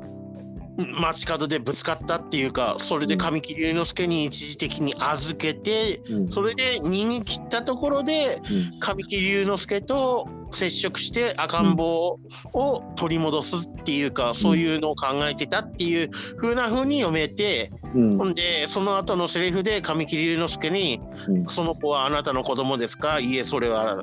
[0.78, 6.28] 街角でぶつかったっていうかそれで神木隆之介に一時的に預けてうん。
[6.28, 8.40] それで逃げ切ったところで
[8.80, 12.18] 神木隆之介と接触して赤ん坊
[12.52, 18.18] を取り戻すっていうか、そういうのを考えてたっていう風な風に読めて、うん。
[18.18, 24.02] ほんでその後のセリフで神木隆之介にうん「その子はあなたの子供ですか?」「いえそれは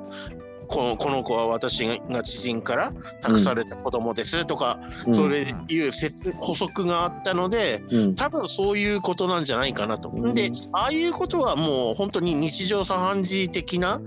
[0.70, 10.10] このこの子は私が知人から託された子供です」とか、うんそれいう説補足があったのでうん多分そういうことなんじゃないかなと。
[10.10, 14.00] うんでああいうことはもう本当に日常茶飯事的な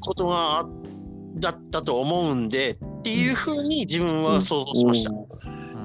[0.00, 0.68] ことがあ
[1.38, 5.10] だったと思うんでっていうふうに自分は想像しました。
[5.10, 5.26] うん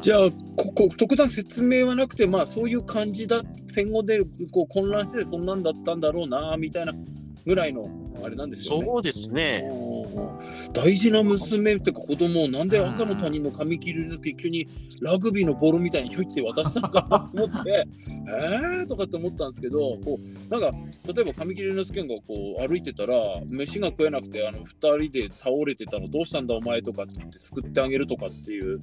[0.01, 4.21] じゃあここ特段説明はなくてまあそういう感じだ戦後で
[4.51, 6.93] こう混乱してそんなんだったんだろうなみたいな
[7.45, 7.87] ぐらいの
[8.23, 8.85] あれなんですよね。
[8.85, 9.69] そうですね。
[10.15, 14.67] うん大事な娘っていうか子供をなんで赤の他人の髪切りの時急に
[15.01, 17.87] ラグビーのボールみたいにひょいって渡したのかなと思って
[18.29, 20.77] えーとかって思ったんですけどこうなんか
[21.13, 23.15] 例えば髪切りの之助がこう歩いてたら
[23.47, 28.79] 飯が食えなくてあの2人で倒れてたのどうしたんだお前とかって言って救ってあげるとかっていう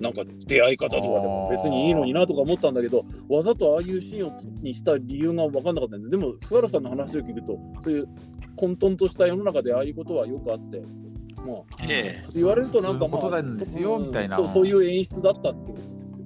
[0.00, 8.08] なんか出会い方とかでも別にいいのになとか思ったんだけどわざとああいうシーンをにした理由が分かんなかったんででも菅原さんの話を聞くとそういう
[8.56, 10.67] 混沌とした世の中でああいうことはよくあって。
[11.46, 11.56] まあ、
[11.90, 12.28] ええ。
[12.34, 14.06] 言われるとなんか、まあ、そういうことなんですようん。
[14.08, 14.36] みたいな。
[14.36, 16.24] そうそういう演出だったってことですよ。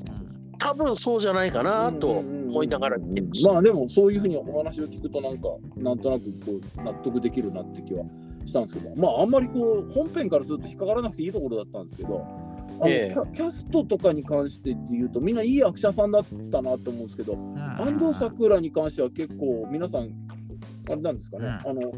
[0.58, 3.52] 多分そうじゃないかなと思いながら見てました。
[3.52, 8.04] まあでもそういうふうにお話を聞くとなんかなんとなくこう納得できるなって気は
[8.46, 12.24] したんですけどまああんまりこう本編からすると引っかからなくていいところだったんですけど
[12.80, 13.12] あの、ええ。
[13.12, 17.36] キャキャストとかに関してっていうとみんないい役者さんだったなと思うんですけど
[17.80, 20.10] 安藤サクラに関しては結構皆さん
[20.90, 21.92] あれなんですかね、あの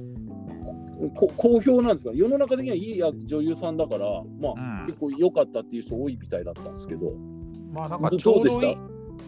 [1.10, 2.12] こ好評なんですか？
[2.14, 4.06] 世の中的にはいい女優さんだから
[4.40, 4.86] まあ、うん。
[4.86, 7.12] 結構良かったっていう人多いみたいだったんですけど、
[7.72, 8.76] まあなんかどちょうどいい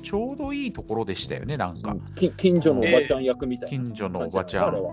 [0.02, 1.96] ちょうどいいところでしたよね、なんか。
[2.14, 3.84] き近所のおばちゃん役みたいな。
[3.84, 4.68] 近所のおばちゃん。
[4.68, 4.92] あれは。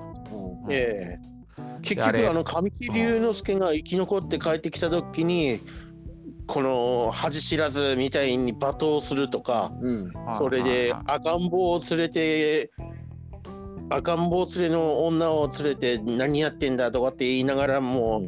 [0.65, 0.71] うん。
[0.71, 1.33] ええ。
[1.81, 5.59] 結あれ局あの神木隆之介が生き残って帰ってきた時に
[6.47, 10.11] この恥知らずみたいに罵倒するとかうん。
[10.37, 12.71] それで赤ん坊を連れて
[13.95, 18.27] 赤ん坊連れの女を連れて何やってんだとかって言いながらも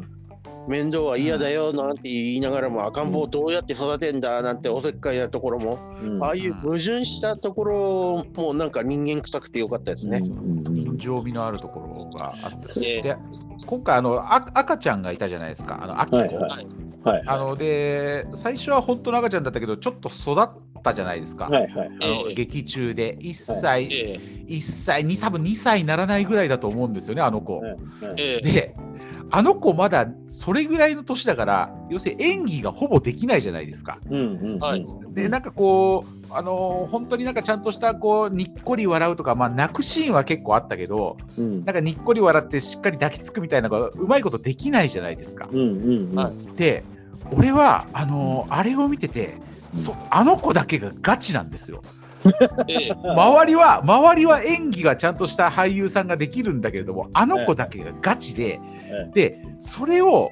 [0.67, 10.21] 面倒は嫌だよなんて言いながらも赤ん坊をどうやって育てんだなんておせっかいなところもうんああいう矛盾したところもなんか人間臭くてよかったですね。
[10.21, 13.17] 人情味のあるところがあって。
[13.65, 16.17] 今回あのあ、赤ちゃんがいたじゃないですか、あの秋子。
[16.17, 22.33] はいはいはいあので最初は本当の赤ちゃんだったけど、ちょっと育ったじゃないですか、はいはいあのええ。
[22.33, 23.17] 劇中で。
[23.21, 27.59] 1歳、え1歳、2、多分2歳にならないぐらいだと思うんですよね、あの子。
[27.59, 27.75] はい
[28.41, 28.73] で、
[29.31, 33.99] あの子まだそれぐらいの年だから、要するに演技がほぼできないじゃないですか。
[34.09, 34.59] うんうん。
[34.59, 34.85] はい。
[35.09, 41.65] で、なんかこう、あの本当になんかちゃんとしたこうにっこり笑うとか、まあ、泣くシーンは結構あったけど、うん。
[41.65, 45.47] なんかにっこり笑ってしっかり抱きつくみたいなのがうまいことできないじゃないですか。
[45.51, 46.15] うんうんうん。
[46.15, 46.57] はい。
[46.57, 46.83] で、
[47.31, 49.37] 俺はあのあれを見てて、
[49.69, 51.81] そあの子だけがガチなんですよ。
[52.67, 52.91] ええ。
[52.91, 58.59] 周りは周りは演技がちゃんとした俳優さんができるんだけれども、あの子だけがガチで、
[58.89, 60.31] えで、それを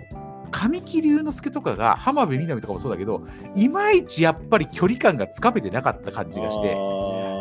[0.52, 3.24] 神木隆之介とかが浜辺美波とかもそうだけど、
[3.56, 6.76] いまいちやっぱり距離感がつかめてなかった感じがして、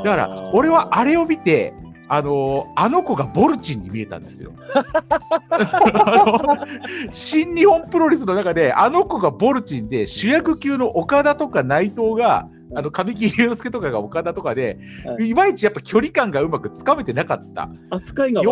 [0.04, 1.74] だから俺はあれを見て、
[2.14, 4.52] あのあの子がボルチンに見えたんですよ。
[7.10, 17.70] 新日本プロレスの中で、あの子がボルチンで、主役級の岡田とか内藤が、あの神木隆之介とかが岡田とかで、はいまいちやっぱ距離感がうまくつかめてなかった。
[17.88, 18.42] 扱いが。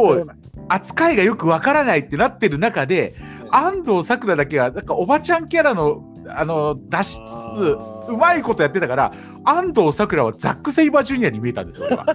[0.68, 3.14] 扱いがよくわからないってなってる中で、
[3.50, 6.02] 安藤サクラだけは、なんかおばちゃんキャラの
[6.36, 9.12] あの出しつつ、うまいことやってたから、
[9.44, 12.06] 安藤サクラはザック・セイバージュニアに見えたんですよ、俺は。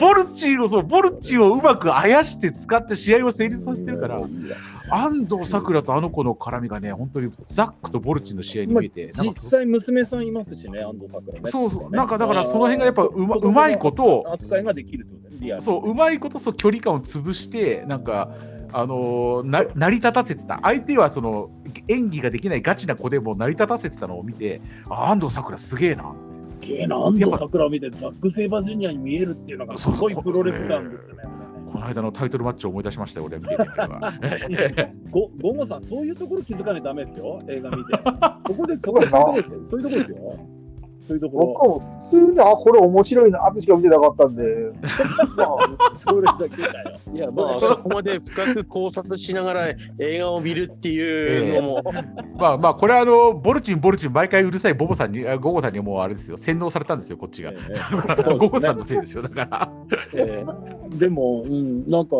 [0.00, 4.20] ボルチンをそう、ボルチンをうまくあやして使って試合を成立させてるから、
[4.90, 11.50] 安藤サクラとあの子の絡みがね、本当にザックとボルチンの試合にまあ見えて、実際娘さんいますしね、安藤サクラね。
[11.50, 11.90] そうそう。
[11.90, 15.24] なんかだからその辺がやっぱうまうまいことを扱いができるってこと。
[15.60, 18.30] そう、うまいことそう距離感を潰して、なんか、
[18.76, 21.48] あのーな成り立たせてた、相手はその
[21.86, 24.60] 演技ができないガチな子でも成り立たせてたのを見て、
[24.90, 26.12] あ安藤サクラすげえな。
[26.60, 31.18] すげえな、安藤サクラを見てザック・セイバージュニアに見えるっていうのがすごいプロレスなんですね。
[31.70, 33.42] この間のタイトルマッチを思い出しましたよ、俺は
[34.48, 34.92] 見てて。
[35.10, 37.92] ごゴさん、そういうところ気づかないとダメですよ、映画見て。
[38.46, 39.12] そこです、そこです、
[39.64, 40.16] そういうとこですよ。
[41.06, 42.08] そういうとこですよ。
[42.10, 44.44] そういうとこ僕も普通に、あ、これ面白いな、あとしか見てなかったんで、
[45.36, 45.78] まあ、ろ。
[45.98, 47.00] それだけだよ。
[47.14, 51.82] いやまあそこまで深く考察しながら映画を見るっていうのも、
[52.36, 57.50] まあまあ、これはあのボルチン、ボルチン、毎回うるさいボボさんに、あゴゴさんにもうあれですよ、洗脳されたんですよ、こっちが。
[57.50, 57.56] え
[58.18, 59.72] え ゴゴさんのせいですよ、だから。
[60.14, 62.16] ええでも、うん、なんか、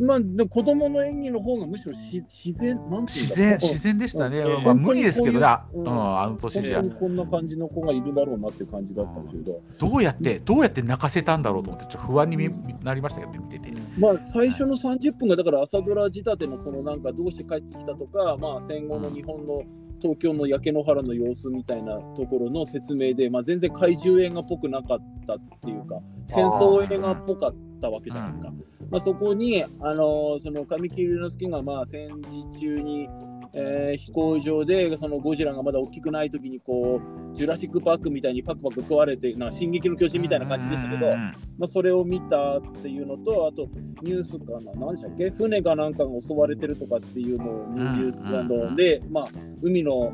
[0.00, 4.38] まあ、子供の演技の方がむしろし自然、なんていう自然、自然でしたね。
[4.38, 4.64] うん。
[4.64, 5.38] まあ、無理ですけど。
[5.38, 6.82] ね、あううんん、あの年じゃ。
[6.82, 12.50] こんな感じの子がいるだろうなっていう感じだったんですけど、どうやって、どうやって泣かせたんだろうと思って、ちょっと不安に見
[12.82, 13.70] なりましたけどね、見てて。
[13.98, 19.62] まあ、最初の30分がだから朝ドラ仕立てのそのなんかどうして帰ってきたとか、まあ、戦後の日本の
[20.00, 28.52] 東京の焼け野原の様子みたいなところの説明で、まあ、全然怪獣映画っぽくなかったっていうか戦争映画っぽかったわけじゃないですか。
[28.90, 33.08] まあ、そこに、あのその神木隆之介がまあ戦時中に、
[33.54, 37.00] えー飛行場でそのゴジラがまだ大きくない時にこ
[37.32, 43.68] うジュラシック・パークみたいにパクパク食われてな進撃の巨人みたいな感じでしたけど、まあ、それを見たっていうのとあと
[44.02, 45.30] ニュースかな何でしたっけ？
[45.30, 49.28] 船がなんかが襲われてるとかっていうのをニュースなので、まあ、
[49.62, 50.12] 海の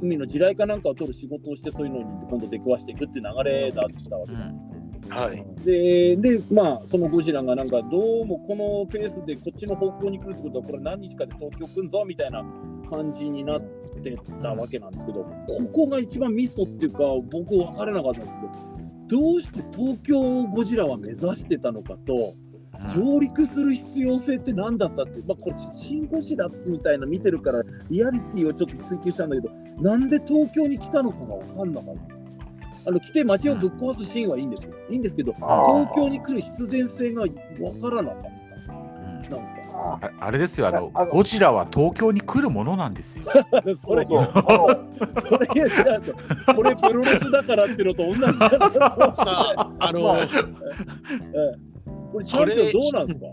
[0.00, 4.85] 海の地雷かなんかを取る仕事をしてそういうのに今度出くわしていくっていう流れだったわけなんですけど。
[5.08, 5.44] はい。
[5.64, 12.44] で、で、まあ、そのゴジラがなんか、どうもこのペースでこっちの方向に来るってことは、これ何日かで東京来んぞみたいな
[12.90, 13.60] 感じになっ
[14.02, 16.98] てたわけなんですけど、ここが一番ミソっていうか、
[17.30, 22.34] 僕分からなかったんですけど、どうして東京ゴジラは目指してたのかと、
[22.94, 29.50] 上陸する必要性って何だったって、まあ、これ、シン・ゴジラみたいな見てるから、リアリティをちょっと追求したんだけど、
[29.80, 32.15] なんで東京に来たのかが分かんなかった。
[32.86, 34.74] あの来て街をぶっ壊すシーンはいいんですよ。
[34.90, 37.24] いいんですけど、東京に来る必然性が
[37.58, 39.38] 分からなかったんですよ。
[39.38, 39.56] なんか。
[40.20, 41.10] あれですよあのああの。
[41.10, 43.24] ゴジラは東京に来るものなんですよ。
[43.76, 45.24] それ、そうそう。
[45.26, 50.00] それ言っちゃうと、これプロレスだからっていうのと同じさあ、あの、
[52.12, 53.26] これ、チャンピオンどうなんですか？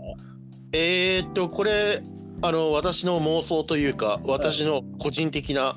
[0.72, 2.02] えーっと、これ、
[2.42, 5.76] あの、私の妄想というか、私の個人的な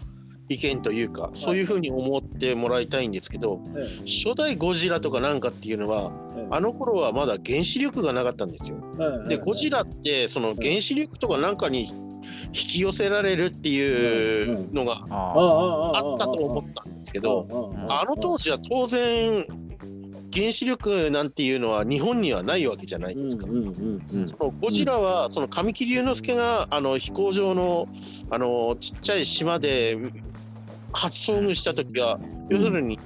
[0.50, 6.48] 意見というか、そういうふうに思ってもらいたいんですけど、え初代ゴジラとかなんかっていうのは、ええ。
[6.50, 8.78] あの頃はまだ原子力がなかったんですよ。
[9.26, 11.92] えで、ゴジラって、その原子力とかなんかに
[12.48, 19.46] 引き寄せられるっていうのがあったと思ったんですけど、ああの当時は当然、
[20.34, 23.48] 原子力なんていうのは日本にはないわけじゃないですか。
[23.48, 27.88] そのゴジラは、その神木隆之介があの飛行場の
[28.30, 29.98] あのちっちゃい島で
[30.98, 32.20] 初遭遇した時は、
[32.50, 33.00] 要するに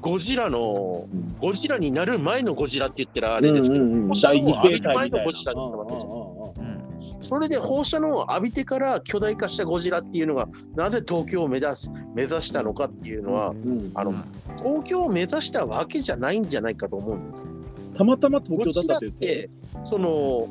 [0.00, 1.06] ゴジラの、
[1.40, 4.08] ゴジラになる前のゴジラって言ったらあれですけど、うんうんうん。
[4.08, 5.02] 放射第二能を浴び形態みたいな。
[5.02, 6.54] る前のゴジラだったわけですよ。
[6.58, 6.78] うん
[7.20, 14.14] それで放射能を浴びてから巨大化したゴジラっていうのが、なぜ東京を目指す目指したのかっていうのは、うんあの
[14.56, 17.46] 東京を目指したわけじゃないんじゃないかと思うんですよ。
[17.94, 19.50] たまたま東京だったって、
[19.84, 20.48] その、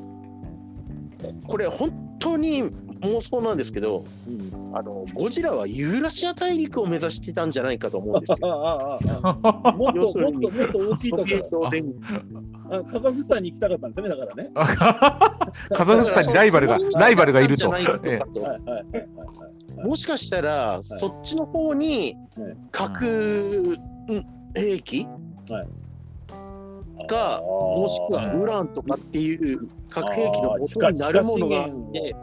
[1.47, 2.71] これ本当に
[3.01, 4.75] 妄想なんですけど、うん。
[4.75, 8.67] あのゴジラはユーラシア大陸を目指してたんじゃないかと思うんですあよ。
[8.67, 9.37] あああ
[9.69, 9.71] あ。
[9.77, 11.69] もっともっともっと大きいとこ
[12.91, 14.51] カザフスタンに行きたかったんですねだからね。
[15.73, 17.71] カザフスタンにライバルがライバルがいると。
[19.83, 24.37] もしかしたら、そっちの方にはい核ん。
[24.55, 25.07] 兵器
[27.07, 32.15] が、もしくはウランとかっていう核兵器の元になるものがあって、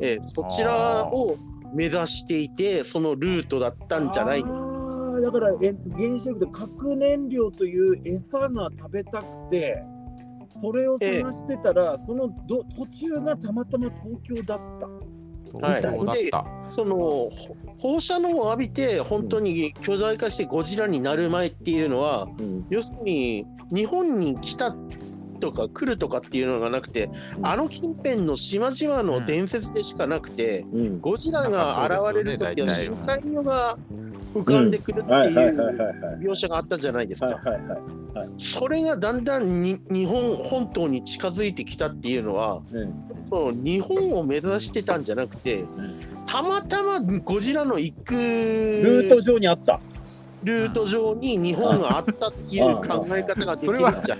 [0.00, 1.36] えーそちらを
[1.74, 4.44] 目指していて、そのルートだったんじゃない。
[4.44, 9.82] のあーだからえ原子力で核燃料という餌が食べたくて
[10.60, 14.86] それを探してたら、そのど途中がたまたま東京だった。
[15.66, 15.82] はい。
[15.82, 16.46] そうだった。
[16.70, 17.30] そのほ
[17.78, 22.28] 放射能を浴びて本当に巨大化してゴジラになる前っていうのは、
[22.70, 24.74] 要するに日本に来た
[25.38, 33.78] とか来るとかっていうのがなくて、うんあの近辺の島々の伝説でしかなくて、うんゴジラが現れる時は深海魚が
[34.34, 35.34] 浮かんでくるってはいう。
[36.20, 37.40] 描写があったじゃないですか。
[38.38, 42.94] それがだんだんに日本本島に近づいてきたっていうのは、うん
[43.28, 45.64] その日本を目指してたんじゃなくて、
[46.26, 49.80] たまたまゴジラの行くルート上にあった。
[50.44, 54.18] ルート上に日本があったっていう考え方ができるんじゃん。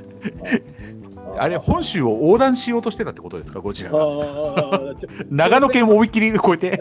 [1.39, 3.91] あれ、本州を横断しようとしてたってことですか、ゴジラ。
[5.31, 6.79] 長野県を思いっきり越えて。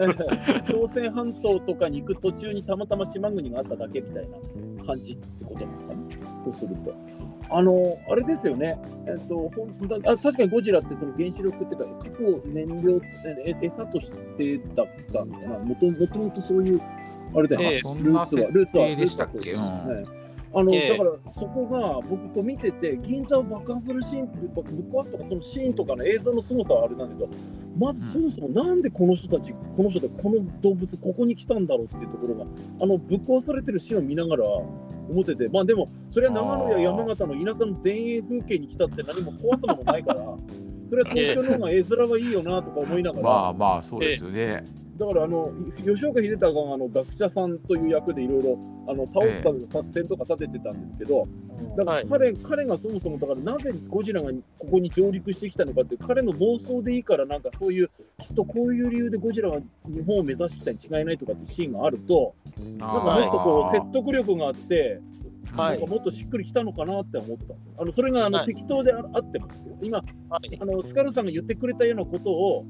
[0.68, 5.94] 朝鮮半島とかに行く途中にたまたま島国があっただけみたいな感じってことなのか
[6.34, 6.94] な、そうすると。
[7.48, 13.00] あの、あれですよね、えっと、ほんだあ確かにゴジラってその原子力っていうか、核を燃料、
[13.46, 16.80] え餌としてだったのかな、もともとそういう、
[17.36, 19.52] あれだよね、ええそんなルーツは、ルーツは、でしたっけ？
[19.52, 20.36] ううんですね。
[20.54, 20.88] あの、ええ。
[20.90, 27.28] だからそこが僕こう見てて銀座を爆破するシーンぶっ壊すとかそのシーンとかの映像の凄さはあれなんだけど
[27.78, 32.44] まずそもそもなんでこの人たちこの人でこの動物ここに来たんだろうっていうところが
[32.80, 40.36] あのぶっ壊されてるシーンを見ながら思っててまあでもそれは長野や山形の田舎の田園風景に来たって何も壊すものないから
[40.86, 44.64] それは東京の方が絵面がいいよなとか思いながら、まあまあ、そうですよね。
[44.98, 45.52] だからあの
[45.84, 51.26] 吉岡秀隆があの学者さんという役でいろいろあの倒すための作戦とか立ててたんですけど、
[51.76, 52.08] だからはい。
[52.08, 65.00] 彼,、彼がそもそもだからなぜゴジラがここに上陸してきたのかって彼の妄想でいいからなんかそういうきっとこういう理由でゴジラが日本を目指してきたに違いないとかってシーンがあるとなんかもっとこう説得力があって、
[65.56, 65.78] はい。
[65.78, 67.74] なんかもっとしっくりきたのかなって思ったんですよ。
[67.78, 68.46] あのそれがあの、はい。
[68.46, 69.76] 適当でああってもですよ。
[69.82, 70.58] 今はい。
[70.60, 72.66] あのスカルさんが言ってくれたようなことを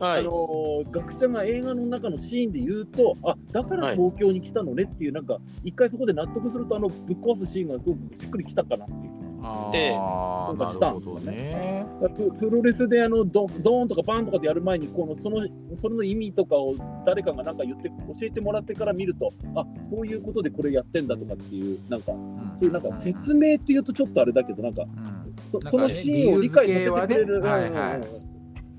[0.00, 0.20] はい。
[0.20, 9.20] あのー学者が映画の中のシーンで言うと、あだから東京に来たのねっていう、なんか、一回そこで納得すると、あのぶっ壊すシーンがすごくしっくりきたかなっていう。
[9.42, 11.86] あええあ、なるほどね。
[12.16, 15.46] ププロレスであのドドーンとかバーンとかでやる前にこのその
[15.76, 16.74] それの意味とかを
[17.06, 22.12] 誰かがなんか言って教えてもらってから見るとあそういうことでこれやってんだとかっていうなんか
[22.58, 27.40] そういうなんか説明っていうとちょっとあれだけどなんかうんそなんかねそのシーンを理解させてくれる。
[27.40, 28.30] はいはい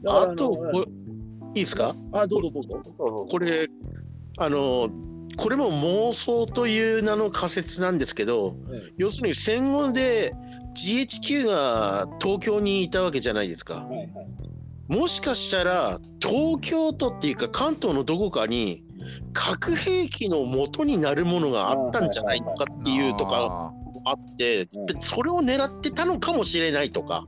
[0.08, 0.88] あと、
[1.54, 1.96] いいですか？
[2.14, 3.28] あどうぞどうぞ。
[3.30, 3.68] これ、
[4.38, 4.90] あの、
[5.38, 10.34] これも妄想という名の仮説なんですけど、え要するに戦後で
[10.76, 13.76] GHQ が東京にいたわけじゃないですか。
[13.86, 14.10] はいはい
[14.88, 18.84] もしかしたら東京都っていうか関東のどこかに
[19.32, 23.72] 核兵器の元になるものがあったんじゃないのかっていうとか
[24.04, 24.68] あって、
[25.00, 27.26] それを狙ってたのかもしれないとか。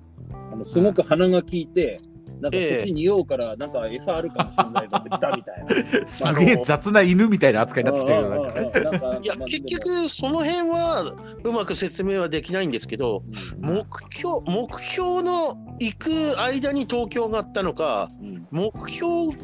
[0.52, 2.02] あのすごく鼻が効いて、
[2.44, 2.78] なんかこえ。
[2.80, 6.06] えっちに匂うからなんか餌あるかもしれないぞって来たみたいな。
[6.06, 13.24] すげえ雑な犬みたいな扱いになってきたけど、ないやまあ結局その辺はうまく説明はできないんですけど
[13.58, 18.28] でも目標目標の行く間に東京があったのかうん。
[18.28, 19.36] うん目標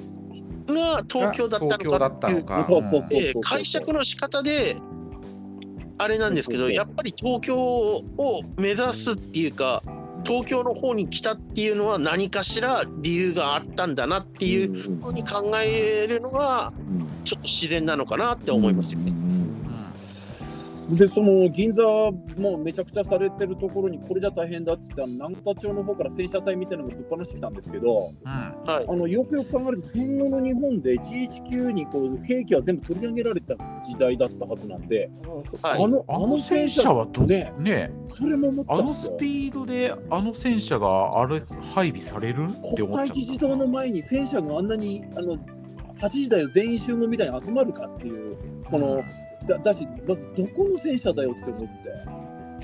[0.68, 4.78] が東京だったのかっていううそうそうええ解釈の仕方で
[5.98, 8.04] あれなんですけどやっぱり東京を
[8.58, 9.82] 目指すっていうか
[10.26, 16.74] 東京の方に来たっていうのは何かしら理由があったんだなっていうふうに考えるのが
[17.24, 19.19] ちょっと自然なのかなって思いますよね。
[20.90, 21.84] うんでその銀座
[22.38, 28.30] もめちゃくちゃされてるところにこれじゃ大変だっつってあの南方町の方から戦車隊みたいなのがぶっ放してきたんですけどうん。
[28.30, 28.86] はい。
[28.88, 35.10] あのよくよく考えると戦後の日本で GHQ にこう兵器は全部取り上げられた時代だったはずなんで、
[35.62, 35.84] はい。
[35.84, 38.94] あのあの戦車はどねねそれも思ったあの。
[38.94, 41.42] スピードであの戦車があれ
[41.74, 42.46] 配備される？
[42.50, 43.14] って国思っちゃった。
[43.14, 45.38] 会議事堂の前に戦車があんなにあの
[46.02, 48.38] 8時台を全員集合みたいに集まるかっていう
[48.70, 49.04] この
[49.50, 51.70] だだしまずどこの戦車だよって思って。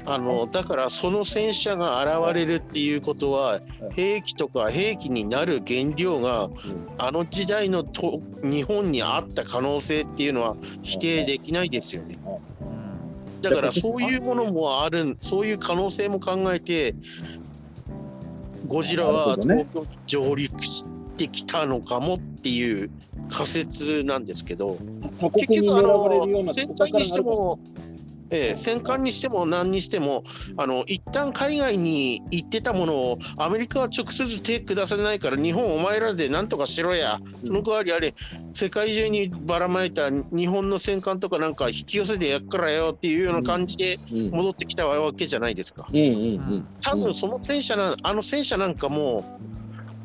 [0.08, 3.60] あのだからその戦車が現れるっていうことは
[3.94, 6.52] 兵器とか兵器になる原料が
[7.00, 12.20] あの時代のと日本にあった可能性っていうのは否定できないですよね。
[12.62, 12.86] うん
[13.50, 16.96] だからそういうものもあるそういう可能性も考えて
[18.68, 20.86] ゴジラは東京に上陸し
[21.18, 22.90] てきたのかもっていう
[23.30, 24.78] 仮説なんですけど
[25.34, 27.60] 結局あのな戦艦にしても、
[28.30, 30.24] ええ戦艦にしても何にしても
[30.58, 37.20] あの一旦海外に行ってたものをアメリカは直接手下さないから日本お前らでなんとかしろや。
[37.46, 38.16] その代わりあれ
[38.54, 44.32] 世界中にばらまいた日本の戦艦とかなんか引き寄せてやっからよっていうような感じでうん。
[44.32, 45.88] 戻ってきたわけじゃないですか。
[45.92, 46.68] うんうんうん。
[46.82, 49.24] 多分その戦車なあの戦車なんかも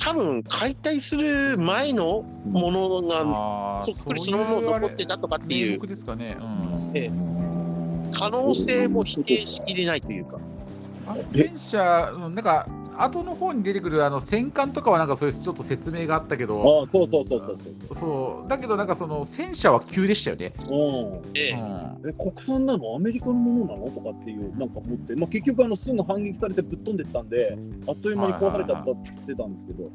[0.01, 5.81] 多分解体する前のものがそっくりそのまま残ってたとかっていう。
[8.13, 10.39] 可能性も否定しきれないというか。
[10.97, 12.67] 戦車、うんなんか、
[13.03, 17.95] 後の方に出てくるあの戦艦とかは、なんかそういうちょっと説明があったけど、ああそうそうそうそうそう。
[17.95, 18.49] そう。
[18.49, 20.53] だけど、なんかその戦車は急でしたよね。
[20.59, 20.67] うん。
[21.35, 21.55] ええ
[22.09, 22.97] え国産なの？
[22.97, 23.91] アメリカのものなの？
[23.91, 29.91] とかっていうなんか思って、まあ、結局あのすぐ反撃されてぶっ飛んでったんであっという間に壊されちゃったって言ってたんですけど、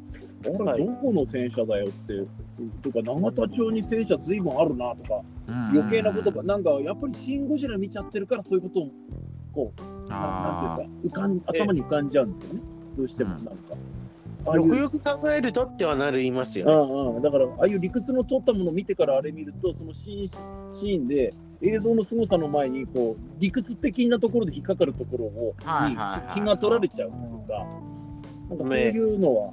[0.70, 2.26] あれどこの戦車だよって
[2.82, 5.22] とか永田町に戦車ずいぶんあるなとか
[5.72, 8.90] 余計なことがなんかやっぱり「シン・ゴジラ」見ちゃってるからそういうことを
[9.52, 11.20] こうななんていうんですか？
[11.20, 12.60] 浮かん頭に浮かんじゃうんですよね
[12.96, 13.52] どうしてもなんか。
[14.54, 16.72] よくよく考えるとってはなりますよね。
[16.72, 27.66] うんうん、だからああいう理屈の取ったものを見てからあれ見るとそのシーンシーンで映像の凄さの前にこう理屈的なところで引っかかるところを、にはいはいはい気が取られちゃうっていうか
[28.50, 29.52] なんかそういうのは、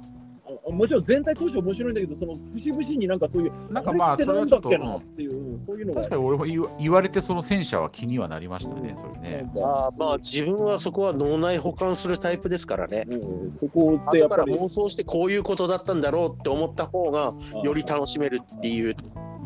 [0.70, 9.50] もちろん全体通して面白いんだけどその節々になんかそういうなんかまああれってなんだっけなっていう、そういうのが確かに俺も言わ言われて、その戦車は気にはなりましたね、それね。
[9.62, 13.04] あまあ自分はそこは脳内保管するタイプですからね。
[13.08, 18.96] うん、そこってや後からっぱり妄想してこういうことだったんだろうって思った方がより楽しめるっていう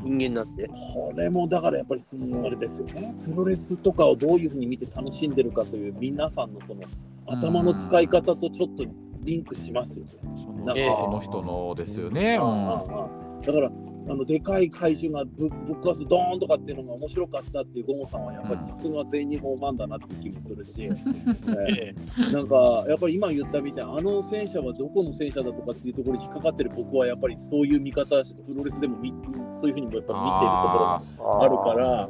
[0.03, 0.69] 人間なんで。
[0.95, 6.83] これもだからやっぱりそのあれですよねプロレスとかをどういうふうに見て楽しんでるかという皆さんのその
[7.27, 8.85] 頭の使い方とちょっと
[9.29, 10.07] リンクしますよ。
[10.07, 10.13] ね。
[10.37, 10.83] そのなんか。
[11.05, 12.37] その人のですよね。
[12.39, 13.71] だから
[14.11, 21.95] あのでかい怪獣がぶぶっ壊すドーンとかっていうのが面白かったっていうゴモさんはやっぱりさすが全日本マンだなって気もするし、 ええ。
[22.19, 28.07] えなんかやっぱり今言ったみたいにあの戦車はどこの戦車だとかっていうところに引っかかってる僕はやっぱりそういう見方
[28.47, 29.13] プロレスでもみ
[29.53, 32.09] そういうふうにもやっぱ見てるところがああるから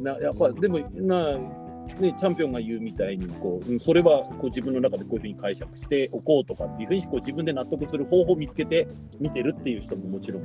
[0.00, 1.38] なやっぱでもな
[2.00, 8.88] ね、チャンピオンが言うみたいにこう、うんそれはこう自分の中でこういうふうに解釈しておこうとかっていうふうにこう自分で納得する方法を見つけて
[9.20, 10.42] 見てるっていう人ももちろん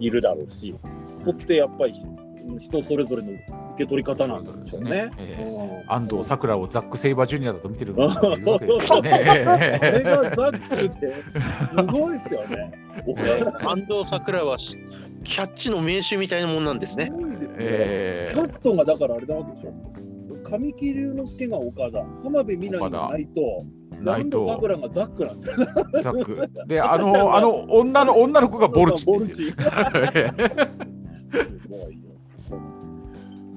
[0.00, 0.74] いるだろうし、
[1.06, 1.94] そこってやっぱり
[2.44, 3.40] うん人それぞれの受
[3.78, 5.10] け取り方なんですよね。
[5.18, 9.10] ええうん安藤サクラをザック・セイバージュニアだと見てるのかっていうわけですよね。
[9.12, 12.72] あれがザックですごいですよね。
[13.06, 13.16] お
[13.68, 14.78] 安藤サクラはし
[15.24, 17.06] キャッチの名手みたいなもんなんですね。
[17.06, 17.56] すごいですね。
[17.60, 19.72] えキャストがだからあれなわけでしょ。
[20.50, 25.66] 神木隆之介が岡田、浜辺美波が内藤、ー、ナイ南藤ト、桜がザックなんですよ。
[26.02, 26.66] ザック。
[26.66, 29.06] で、あの、あの、女の、女の子がボルチ。
[29.06, 29.56] ボルチ ンす
[31.68, 32.60] ごいよ、すごい。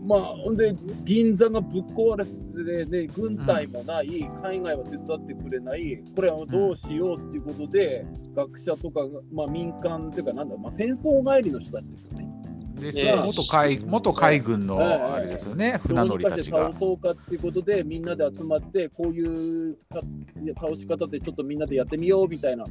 [0.05, 8.99] まあ、ほんで、銀座がぶっ壊れて、ね、軍隊もない、海外は手伝ってくれない、これはどうしようっていうことで、学者とか、
[9.31, 12.42] まあ、民間っていうか、なんだ、まあ、戦争帰りの人たちですよね。
[12.75, 16.71] で元海元海軍のあれですよね、船乗りたちが。
[16.71, 16.79] 倒。
[16.79, 19.99] そうかっていうことで、みんなで集まって、こういうか
[20.43, 22.65] いや倒し方でちょっとみんなでやってみようみたいな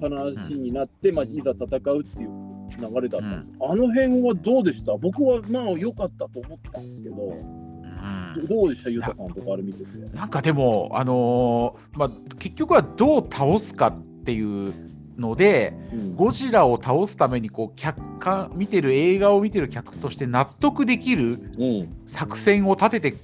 [0.00, 2.30] 話になって、まあ、いざ戦うっていう
[2.78, 3.52] 流れだったんです。
[3.60, 4.96] あの辺はどうでした？
[4.96, 8.46] 僕はまあ良かったと思ったんですけど、うん。
[8.46, 10.16] どどうでした、ゆうたさんとかあれ見てて。
[10.16, 14.72] なんかでも、あのーまあ、結局はどう倒すかっていう
[15.18, 16.16] ので、うん。
[16.16, 21.96] ゴジラを倒すためにこう客観見てる映画を見てる客として納得できるうん。
[22.06, 23.16] 作戦を立てて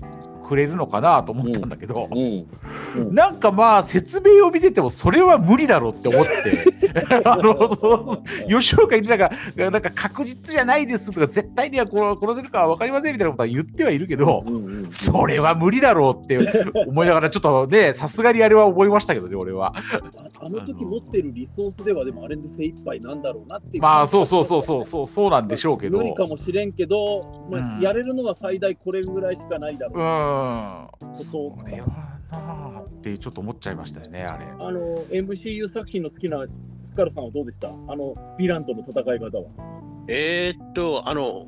[0.44, 2.46] くれるのかなと思ったんだけど、うん
[3.12, 6.92] なんかまあ説明を見ててもそれは無理だろうって思って
[7.24, 8.16] あの
[8.46, 16.38] 吉岡里奈がなんか確実じゃないですとか絶対には殺せるかは分かりませんみたいなことは言ってはいるけど、うんうんそれは無理だろうって
[16.86, 19.74] 思いながらちょっとねさすがにあれは思いましたけどね俺は。
[19.74, 23.82] ああの時持ってるリソースでは、でもあれで精一杯なんだろうなっていう。
[23.82, 25.96] まあそうそうそうそうそうそうなんでしょうけど。
[25.96, 30.10] 無理かもしれんけど、まあうんやれるのは最大これぐらいしかないだろううな。
[30.10, 30.33] ん。
[31.30, 31.84] ことな
[32.32, 34.46] あってちょっと思っちゃいましたよねあれ。
[34.46, 36.44] あの MCU 作品の好きな
[36.82, 37.68] スカルさんはどうでした？
[37.68, 39.44] あのヴィランとの戦い方は。
[40.06, 41.46] えーっと、あの、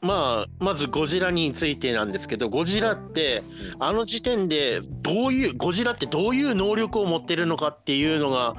[0.00, 3.42] まあ、まずゴジラについてなんですけど、ゴジラって、
[3.78, 8.56] あの時点でどういう、ゴジラってどういう能力を持ってるのかっていうのが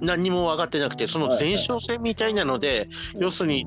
[0.00, 3.22] 何にも分かってなくて、その前哨戦みたいなので、うん。
[3.22, 3.66] 要するに、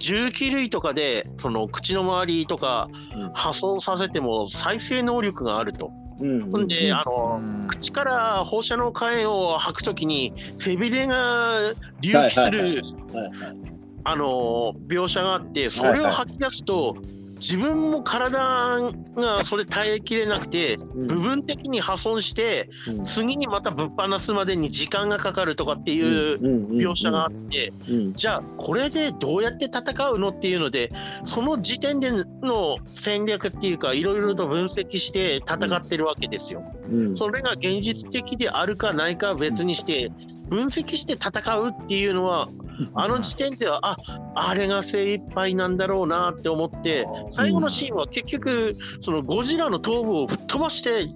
[0.00, 3.32] 重機類とかで、その口の周りとかうん。
[3.32, 5.92] 破損させても再生能力があると。
[6.18, 6.50] うん。
[6.50, 7.66] ほんで、あうの、ん。
[7.68, 13.56] 口から放射能火炎を吐くときに背びれが隆起する、はいはいはい
[14.02, 16.96] あの描写があってそれを吐き出すと、
[17.40, 21.06] 自分も体がそれ耐えきれなくてうん。
[21.06, 23.04] 部分的に破損してうん。
[23.04, 26.38] 次にまたぶっ放すまでに時間がかかるとかっていう
[26.76, 28.12] 描写があってうん。
[28.12, 30.92] じゃあこれでどうやって戦うのっていうので
[31.24, 36.62] その時点での戦略っていうかいろいろと分析して戦ってるわけですよ。
[36.90, 37.16] うん。
[37.16, 40.12] それが現実的であるかないかは別にして
[40.48, 42.48] 分析して戦うっていうのは
[42.94, 43.96] あの時点ではあ
[44.34, 51.08] あれが精一杯なんだろうなって思って最後のシーンは結局そのゴジラの頭部を吹っ飛ばして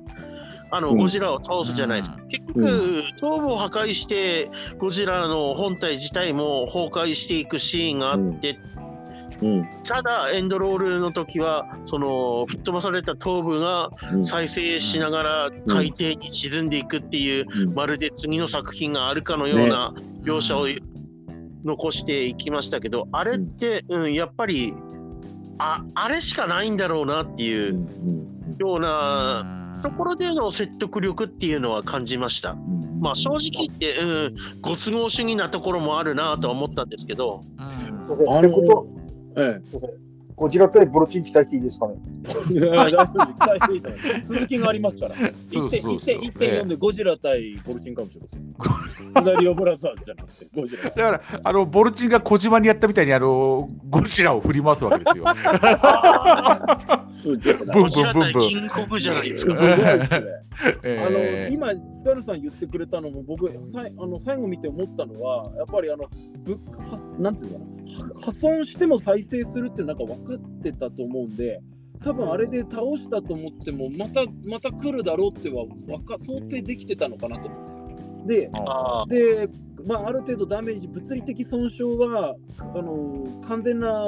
[0.71, 0.99] あのうん。
[0.99, 2.11] ゴジラを倒すじゃないです。
[2.11, 8.59] か、結局頭部を破壊してゴジラの本体自体も崩壊していくシーンがあって、
[9.41, 9.69] うん。
[9.85, 14.27] ただエンドロールの時はその吹っ飛ばされた頭部がうん。
[14.27, 17.75] 再生しながら海底に沈んでいくっていう、うん。
[17.75, 19.95] まるで次の作品があるかのような
[20.25, 20.67] 描写を
[21.65, 24.75] 残していきましたけど、あれって、うん、やっぱり
[25.59, 32.57] ああれしかないんだろうなっていううんようなところでの説得力っていうのは感じました。
[33.01, 37.43] まあ正直言って、うん、ご都合主義なところもあるなとは思ったんですけど。
[37.59, 37.71] あ
[38.09, 38.87] のってこと、
[39.37, 40.14] えすいません。
[40.37, 41.95] ゴジラ対ボロチン期待していいですかね？
[42.51, 45.15] え、いや大丈夫期待していいと思います続きがありますから。
[45.47, 48.55] そうそうそう1.4でゴジラ対ボルチンかもしれません。
[49.25, 50.83] ザリオブラザーズじゃなくて、ゴジラ。
[50.83, 55.25] だからあのボルチンが小島にやったみたいにあのゴジラを振り回すわけですよ。
[57.25, 57.31] ブ
[57.79, 59.63] ンゴジラ対ブンブンキングコブじゃないですすごか。
[59.63, 60.09] いですね。
[60.57, 60.67] あ
[61.11, 66.09] のえー今、スカルさん言ってくれたのも、僕、さいあの最後見て思ったのは、やっぱりあの
[66.45, 66.59] ぶは
[67.19, 71.61] なんていうのかな、は破損しても再生するってなんか分かってたと思うんで、
[72.03, 77.85] 多分あれで倒したと思っても、またまた来るだろうってはわか想定できてたのかなと思うんですよ。
[78.27, 79.49] で、あで、
[79.87, 84.07] まあ、ある程度ダメージ、物理的損傷はあの完全な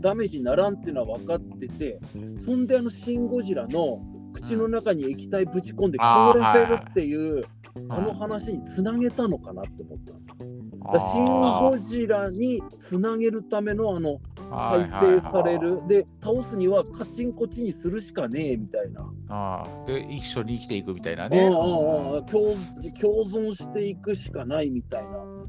[0.00, 2.00] ダメージにならんっていうのは分かってて、
[2.44, 4.00] そんであのシン・ゴジラの
[4.32, 7.44] 口の中に液体ぶち込んで凍らせるっていう
[7.88, 10.36] あの話につなげたのかなって思ったんですよ。
[10.40, 21.48] シン・ゴジラにつなげるためのあの再生される、で倒すにはカチンコチンにするしかねえみたいな、あーで一緒に生きていくみたいなうんね。
[21.48, 22.56] 共共
[23.24, 25.39] 存していくしかないみたいな。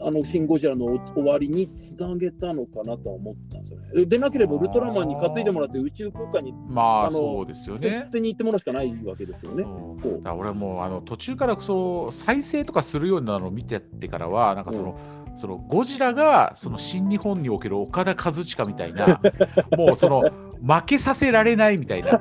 [0.00, 4.06] あのシン・ゴジラのお終わりにつなげたのかなとは思ったんですよね。
[4.06, 8.12] でなければウルトラマンに担いでもらって宇宙空間にまあそうですよね捨。
[8.12, 9.64] てに行ってもらうしかないわけですよね。
[9.64, 14.98] そうだ俺はもうあの途中からそう再生とかするようなのを見てやってからはなんかその、
[15.34, 19.20] そのゴジラがその新日本における岡田和親みたいな
[19.76, 20.22] もうその
[20.62, 22.20] 負けさせられないみたいな。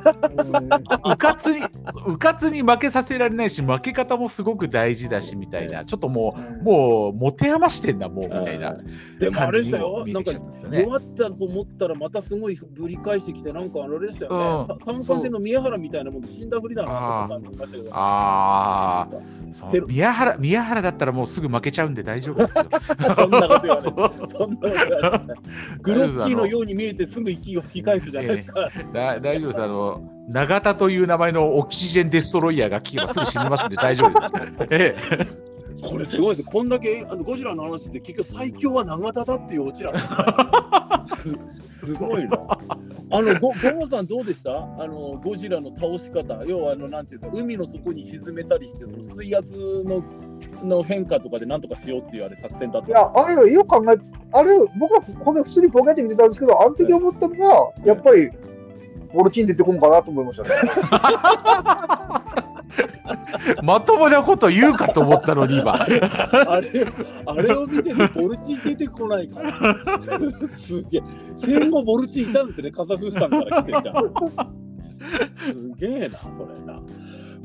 [1.14, 1.66] うかつに
[2.06, 5.86] うかつに負けさせられないし負け方もすごく大事だしみたいな。
[5.86, 8.78] ちょっともうもう持て余してんだもうみたいな
[9.20, 10.78] でもあ感じですよも、見えてなんか。
[10.78, 22.66] 弱ったと思ったらまたすごいぶり返してきて、なんかあれでしたよね、三冠戦の宮原みたいなもんで死んだふりだなと思いましたけど、ああ、宮原宮原だったらもうすぐ負けちゃうんで大丈夫ですよ。
[23.16, 23.82] そんなこと言わ
[25.02, 25.36] な。
[25.82, 28.27] グロッキーのように見えてすぐ息を吹き返すじゃな
[28.94, 29.62] 大丈夫です。
[29.62, 34.58] あの、永田という名前のオキシジェンデストロイヤーが聞けばすぐ死にますんで大丈夫です。
[34.72, 35.48] ええ
[35.88, 36.44] これすごいです。
[36.44, 40.00] こんだけあのゴジラの話で結局最強は永田だっていうオチなんで
[41.86, 42.38] すごいな。
[43.12, 44.52] あのゴゴモさんどうでした？
[44.54, 46.44] あのゴジラの倒し方。
[46.46, 47.40] 要はあのなんていうんですか？
[47.42, 50.04] 海の底に沈めたりしてその水圧の
[50.64, 53.26] の変化とかでなんとかしようっていうあれ作戦だったんいやです、か？
[53.26, 53.98] あれよく考え、
[54.32, 58.30] あれ、僕はこれ普通にポケット見てたんですけど、あの時思ったのが、やっぱり、
[59.14, 60.50] ボルチン出てこんかなと思いましたね。
[63.64, 65.74] まともなこと言うかと思ったのに今。
[65.74, 66.02] あれ
[67.26, 69.54] あれを見ててボルチン出てこないから。
[70.58, 71.02] すげえ。
[71.38, 74.14] 戦後ボルチンいたんですね、カザフスタンから来てじゃん。
[75.34, 76.82] すげえな、それな。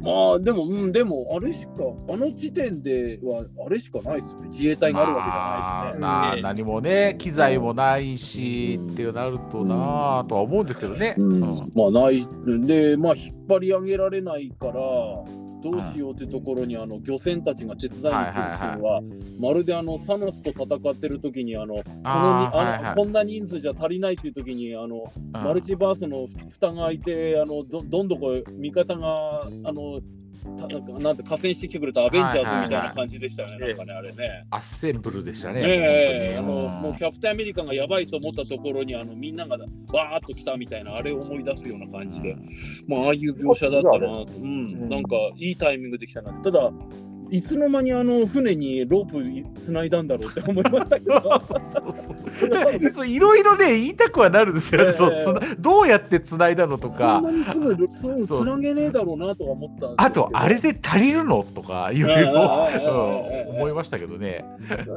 [0.03, 1.71] まあでも、うん、でも、あれしか、
[2.09, 4.49] あの時点では、あれしかないですよね。
[4.49, 6.01] 自衛隊があるわけじゃないしね。
[6.01, 11.15] まあまあ何もね、機材もないし、うんってなるとなあとは思うんですけどね。
[11.17, 12.27] うんうんまあない
[12.67, 14.75] でまあ引っ張り上げられないから
[15.63, 19.01] どうしようってところにあの漁船たちが手伝いに来るシーンは
[19.39, 25.43] まるであのサノスと戦ってる時にあのこのにあこんな人数じゃ足りないっていう時にあのうん。
[25.43, 34.47] マルチバースの蓋が開いてあのどどんどこ味方があのたなんかなんて河川してきてくれたアベンジャーズみたいな感じでしたよね、はいはいなんかねあれね。
[34.51, 35.61] アッセンブルでしたね。
[35.61, 42.37] ねえあのもうキャプテンアメリカがやばいと思ったところにあのみんながわーっと来たみたいなあれを思い出すような感じで、
[42.87, 46.33] まあああいう描写だったなと、うん、なんかいいタイミングできたな。
[46.33, 46.71] ただ
[47.33, 51.21] いつの間にあの船にロープつないだんだろうって思いましたけど。
[51.45, 52.93] そうそうそう。
[52.93, 54.93] そういろいろね、言いたくはなるんですよ、ええ。
[54.93, 58.45] そうつなどうやってつないだのとそんかな、にすぐつそう。
[58.45, 63.27] なげねえだろうなとか思ったあと、あれで足りるのとか、いろいろ。
[63.49, 64.45] 思いましたけどね。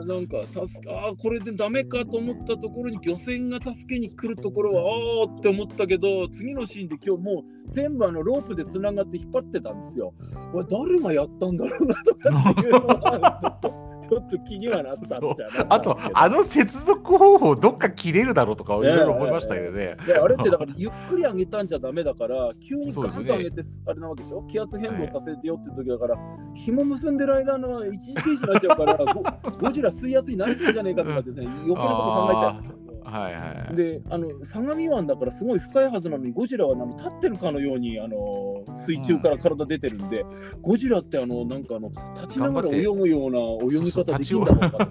[0.06, 10.14] なんか助けあーこれでダメかと思ったところに漁船が助けに来るところはあーって思ったけど次のシーンで今日もう全部あのロープでつながって引っ張ってたんですよ。
[10.52, 12.72] これ誰がやったんだろうなとかっていう。
[12.72, 15.20] のはちょっとちょっと気にはなったんじゃ
[15.64, 19.98] なあと、あの接続方法、どっか切れるだろうとか、いろいろ思いましたけどね。
[20.06, 24.44] であれってだからゆっくり上げたんじゃダメだから急にガンと上げてあれなわけでしょ？
[24.44, 26.18] 気圧変動させてよって時だから、
[26.54, 29.24] 紐結んでる間の一時停止になっちゃうからゴ
[29.60, 31.88] ゴジラ吸い圧になってんじゃねえかとかですね余計なこと
[32.28, 32.54] 考えちゃう。
[32.54, 32.85] んですよ。
[33.06, 33.76] はいはい。
[33.76, 40.26] であの相模湾だからすごい深いはずなのにゴジラはあの立ってるかのようにあの水中から体出てるんで、
[40.62, 43.40] ゴジラってあのなんかあの立ちながら泳ぐような
[43.80, 44.88] 泳ぎ方できるんだろうかとか。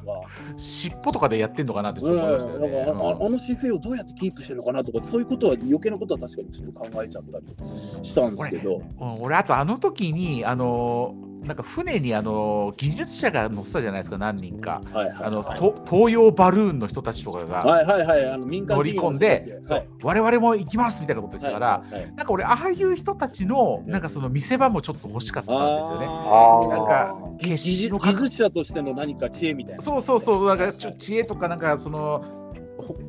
[0.56, 2.68] 尻尾とかでやってんのかなってちょうんっと思いましたよね。
[2.68, 14.82] うんあの姿勢をどうやってキープしてるのかなとかそういうことは余計なことは確かにちょっと考えちゃったりしたんですけど、うん俺、あとあの時に、あのーなんか船にあの技術者が乗ってたじゃないですか、何人か。
[14.92, 17.64] はいはいあの、はいと東洋バルーンの人たちとかが。
[17.64, 18.30] はいはいはい。
[18.30, 22.02] あの民間乗り込んで、そう我々も行きますみたいなことしたから、はいはい。
[22.02, 23.92] はいなんか俺、ああいう人たちのうん。
[23.92, 26.06] なんかその見せ場もちょっと欲しかったんですよね。
[26.06, 29.82] なんか技決死の技術者としての何か知恵みたいな。
[29.82, 32.43] そうそうそう、なんかちょ知恵とか、なんかそのほ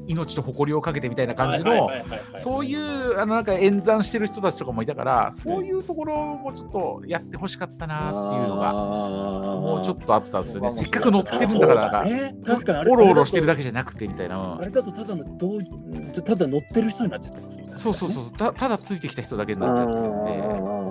[0.07, 1.89] 命と誇りをかけてみたいな感じの、
[2.35, 10.71] そういうあのなんか演算してる人たちとかもいたから、そういうところもちょっとやってほしかったなっていうのが、ももうちょっとあったんですよね。
[10.71, 14.57] せっかく乗ってるんだから、なんかね、確かにあれオロオロしてるだだけじゃなくてみたいな。
[14.57, 17.73] あれだとただのどうただ乗ってる人になっちゃってますよね。
[17.77, 20.85] そうそうそう、たただついてきた人だけになっちゃってるんで。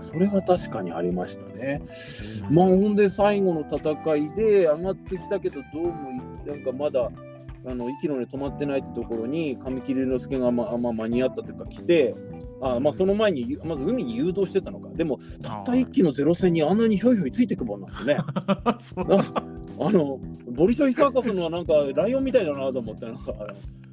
[0.00, 1.80] それは確かにありましたね。
[2.50, 6.10] まあほんで最後の戦いで上がってきたけどどうも
[6.44, 7.10] いなんかまだ
[7.66, 12.14] あの息の根止まってないってところに神木隆之介がまあまあ間に合ったというか来て。
[12.60, 14.88] あまあその前にまず海に誘導してたのか。
[14.94, 18.16] でもたった一機のゼロ戦にあんなにひょいひょいついてくもんなんですね。
[18.16, 20.18] あ の
[20.52, 23.32] ボリショイサーカスのはなんかライオンみたいだなと思ってなんか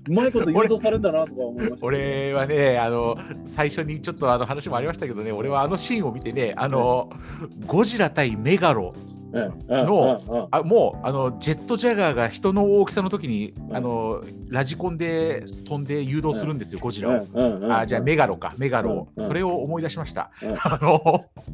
[0.07, 7.09] うまいこと誘導されたなとか思いました俺はね、あの最初にちょっとあの話もありましたけどね、俺はあのシーンを見てね、あの
[7.65, 17.27] ゴジラ対メガロ、うんうんのあもうあのジェットジャガーが人の大きさの時に、あのラジコンで飛んで誘導するんですよ、ゴジラを。
[17.71, 20.31] あじゃあメガロか、メガロそれを思い出しました。
[20.43, 21.01] うん あの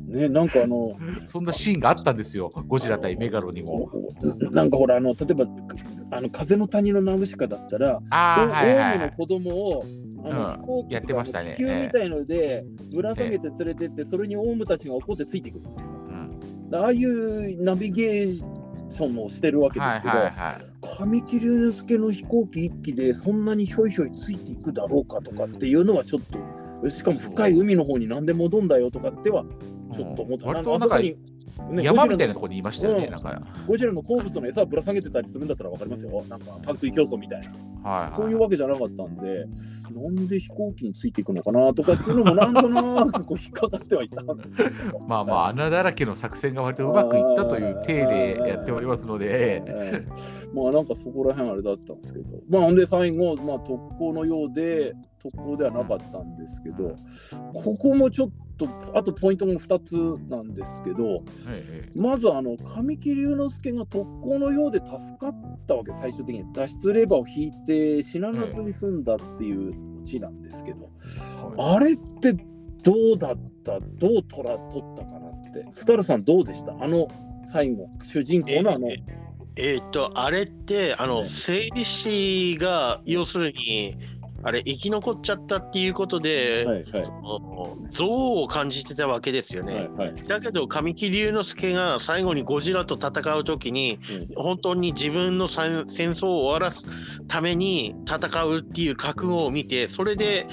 [0.07, 3.89] ねなんかあのそんなシーンがあったんですよ、ゴジラ対メガロにも。
[4.51, 5.45] なんかほらあの例えば
[6.11, 8.93] あの風の谷のナウシカだったらああ、はいはいはい。
[8.93, 9.85] オウムの子供を
[10.25, 16.06] あの、うん飛行機やってましたね気球みたいのでぶら下げて連れてって、それにオウムたちが怒ってついていくんですよ。
[16.73, 20.95] ああいうナビゲーションをしてるわけですけど、はいはい。
[20.97, 26.21] 神木隆之介の飛行機一機でそんなにひょいひょいついていくだろうかとかっていうのはちょっ
[26.81, 29.43] としかも深い海の方に何で戻んだよとかっては
[29.93, 31.17] ちょっと思った、割となんかあそこに
[31.69, 33.11] ね山みたいなところにいましたよね、うん。
[33.11, 33.41] なんか。
[33.67, 36.23] ゴジラの好物の餌をぶら下げてたりするんだったら分かりますよ。
[36.27, 36.39] なん。
[36.39, 37.51] かパン食い競争みたいな。
[37.83, 39.45] はいはい、そういうわけじゃなかったんで、
[39.93, 44.99] なんで飛行機についていくのかなとかっていうのもなんとなくこう 引っかかってはいたんですけど。
[45.07, 50.05] まあまあ、穴だらけの作戦が割とうまくいったという体でやっておりますので、ええ
[50.53, 54.93] まあなんかそこら辺あれだったんですけど、まあほんで最後、まあ、特攻のようで、
[55.31, 56.95] 特攻ではなかったんですけど、
[57.53, 65.35] ここもちょっと、あとポイントも2つなんですけど、えまずあの神木隆之介が特攻のようで助かっ
[65.67, 70.89] たわけ、最終的に脱出レバーを引いて死ななすに済んだっていうオチなんですけど、
[71.57, 72.33] あれって
[72.83, 76.71] どうだった、どう取ら取ったかなって、スカルさん、どうでした？
[76.81, 77.07] あの
[77.45, 78.89] 最後、主人公のあの。
[78.89, 79.03] え
[79.59, 83.97] えーっと、あれって、あの、ね整備士が、要するに、
[84.43, 87.05] あれ、生き残っちゃったっていうことで、はいはい。
[87.05, 88.09] その憎悪
[88.43, 89.89] を感じてたわけですよね。
[89.97, 90.23] はいはい。
[90.27, 93.99] だけど、神木隆之介が最後にゴジラと戦うときに、
[94.35, 96.85] 本当に自分の戦戦争を終わらす
[97.27, 100.47] ために戦うっていう覚悟を見て、それで、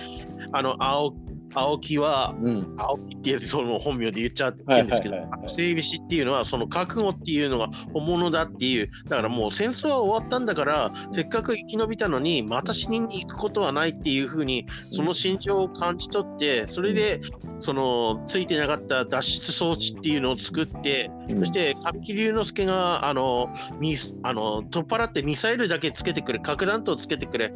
[0.53, 1.15] あの、青
[1.55, 2.75] 青木は、うん。
[2.77, 5.17] 青木っていうその本名で言っちゃってはいるんですけど、
[5.49, 17.21] 整備士っていうのは、その覚悟っていうのが本物だっていう、だからもう戦争は終わったんだから、せっかく生き延びたのに、また死にに行くことはないっていうふうに、その心情を感じ取って、それで、
[17.61, 23.49] そのついてなかった脱出装置っていうのを作って、そして神木隆之介があの
[23.81, 27.55] ミスあの取っ払ってミサイルだけつけてくれ、核弾頭つけてくれ、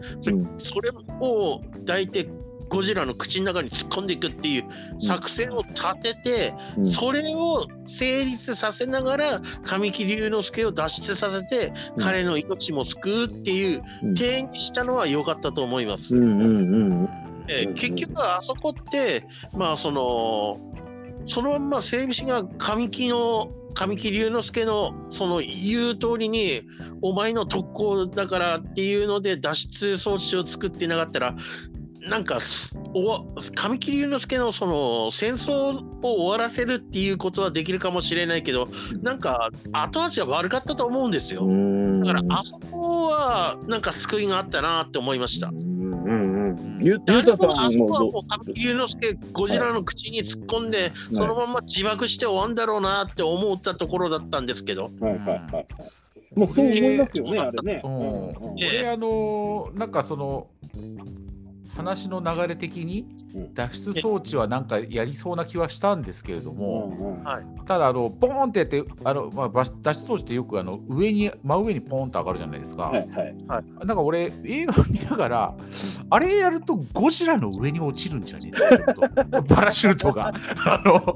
[0.58, 0.90] それ
[1.20, 2.28] を抱いて
[2.68, 4.64] ゴジラの口の中に突っ込んでいくっていう
[5.00, 6.86] 作戦を立てて、うん。
[6.86, 12.02] それを成立させながら、神木隆之介を脱出させて、うん。
[12.02, 14.14] 彼の命も救うっていううん。
[14.14, 16.14] 体にしたのは良かったと思います。
[17.74, 20.60] 結局はあそこって、まあその、
[21.26, 26.62] そのまんま整備士が神木の、神木隆之介のその言う通りに、
[27.00, 31.36] お前の特攻だからっていうので脱出装置を作ってなかったら、
[32.00, 33.24] なんかすお
[33.54, 38.68] 神木隆之介のその戦争を終わらせるっていうことはできるかもしれないけど、
[39.02, 41.44] なんか後味は悪かったと思うんですよ。
[41.44, 42.00] うん。
[42.00, 45.50] だからあそこはなんか救いがあったなって思いました。
[46.80, 55.38] ゆゆうたさんあそこはももう神木隆之介、ゴジラの口に突っ込んで、いそのまま自爆して終わんだろうなって思ったところだったんですけど、どはいはいはい。
[55.52, 55.66] はい
[56.34, 57.80] もうそう思いますよねあれね。
[57.84, 57.90] うん。
[57.90, 58.28] うん。
[58.28, 60.48] うんこれあのなんかその
[61.78, 63.06] 話の流れ的に
[63.54, 67.44] 脱出装置はなんかやりそうな気はしたんですけれども、うんうんはい。
[67.66, 73.36] ただあのボーンってやってあの、まあ、ば脱出装置ってよくあの上に真上にポーンと上がるじゃないですか、はいはい。
[73.46, 75.54] なんか俺映画見ながら
[76.10, 80.32] あれやるとゴジラの上に落ちるんじゃねえか パラシュートが。
[80.64, 81.14] あの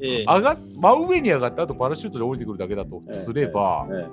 [0.00, 0.24] ええ。
[0.24, 4.06] 上が真上に上がった後パラシュートで降りてくるだけだとすれば、え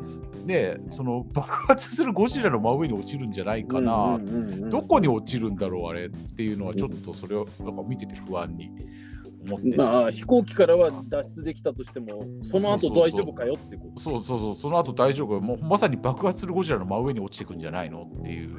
[0.47, 8.69] ねその爆発するゴジラの真上に落ちるんじゃないえかな、うんうんうんうんどこに落ちるんだろうあれっていうのはちょっとそれをなんか見てて不安に
[9.45, 14.01] 思って、まあ飛行機からは脱出できたとしてもその後大丈夫かよってこと。
[14.01, 14.55] そうそうそう。
[14.55, 18.03] その後大丈夫もうまさに爆発するゴジラの真上に落ちてくんじゃないの？
[18.03, 18.57] っていう。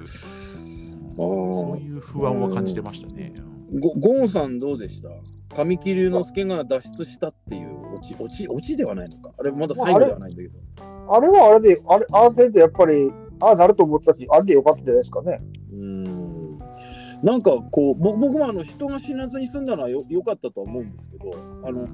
[1.17, 3.35] そういう不安は感じてましたね。
[3.79, 5.09] ゴゴンさんどうでした？
[5.57, 7.79] 神木隆之介が脱出したっていう。
[7.97, 9.33] オチオチオチではないのか。
[9.39, 10.59] あれまだ最後ではないんだけど。
[11.11, 13.11] あれはあれで、あれ、ああせんとやっぱり、
[13.41, 15.41] ああなると思ったし、あれでよかったんじゃないですかね。
[17.23, 21.31] なんかこうぼ僕もあの人が死なずに済んだのはよよかったとは思うんですけど
[21.65, 21.89] あの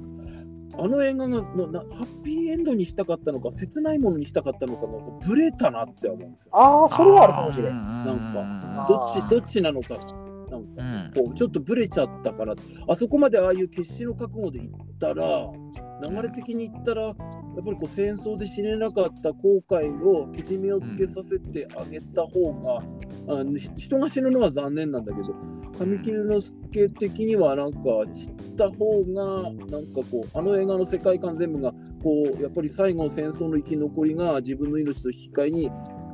[0.77, 4.89] あの映画がななハッピーエンドにしたかったのか切ないものにしたかったのかが
[5.25, 6.51] ブレたなって思うんですよ。
[6.53, 7.75] ああ、それはあるかもしれん。
[7.75, 9.95] なんかどっちどっちなのか
[10.51, 12.55] なんかうんこうちょっとブレちゃったから
[12.87, 15.49] あそこまでああいう決死の覚悟でいったら
[16.03, 22.83] 流れ的に言ったらやっぱりこう戦争で死ねなかった後悔をけじめをつけさせてあげた方が、
[23.27, 23.43] あ
[23.77, 25.33] 人が死ぬのは残念なんだけど
[25.77, 27.79] 神木隆之介的にはなんか
[28.11, 31.71] 散った方がなんかこうあの映画の世界観全部が
[32.03, 35.71] こうやっぱり最後戦争の生き残りが自分の命と引き換えに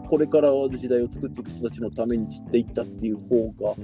[0.10, 3.76] これから時代を作っていく人たちのために散っていったっていう方が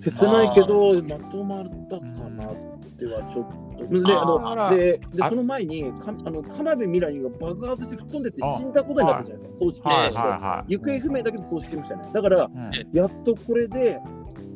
[0.00, 3.66] 切ないけどまとまったかなってはちょっと。
[3.76, 12.08] であのでであその前にかあの鎌辺美波が爆発して吹っ飛んでって死んだことになったじゃないですか、葬式で、はいはいは行方不明だけど葬式しましたね。
[12.14, 12.46] だから、い。
[12.46, 12.96] うん。
[12.96, 14.00] やっとこれで、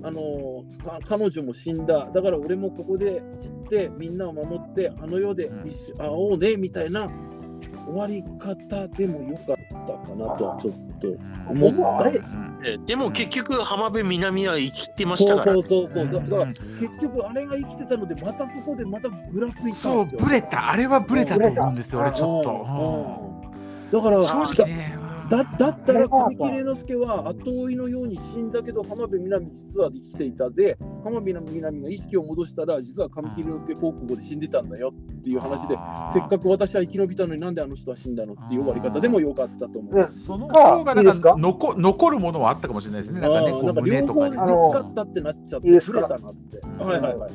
[0.02, 7.10] あのか彼女も死んだ、だから俺もここで散って、みんなを守って、あの世で一緒会おうねみたいな
[7.86, 9.56] 終わり方でもよかっ
[9.98, 11.08] たかなとはちょっと
[11.48, 12.10] 思った。
[12.86, 23.24] でも結局、浜辺美波は生きてましたからそうそうそうそう、だだからうん結局あれが生きてたので、またそこでまたぐらついたんですそうよ。、ブレた、あれはブレたと思うんですよ、俺ちょっと。
[23.24, 23.40] うん
[23.90, 24.99] だから、うん正直ね。
[25.30, 35.76] だだったら神木隆之介は後追いのように死んだけど浜辺美波実は生きていたで浜辺美波が意識を戻したら実は神木隆之介高校で死んでたんだよっていう話で
[36.12, 40.06] せっかく私は生き延びたのになんであの人は死んだのっていう終わり方でもよかったと思でう。
[40.08, 41.36] その方がなんかか？
[41.38, 43.20] 残残るものはあったかもしれないですね。
[43.20, 44.56] なんかね、こあーなんかう胸両方でとかに。
[44.58, 46.00] 助かったってなっちゃっていいですか？
[46.00, 46.60] ずれたなって。
[46.82, 47.30] はいはいはい。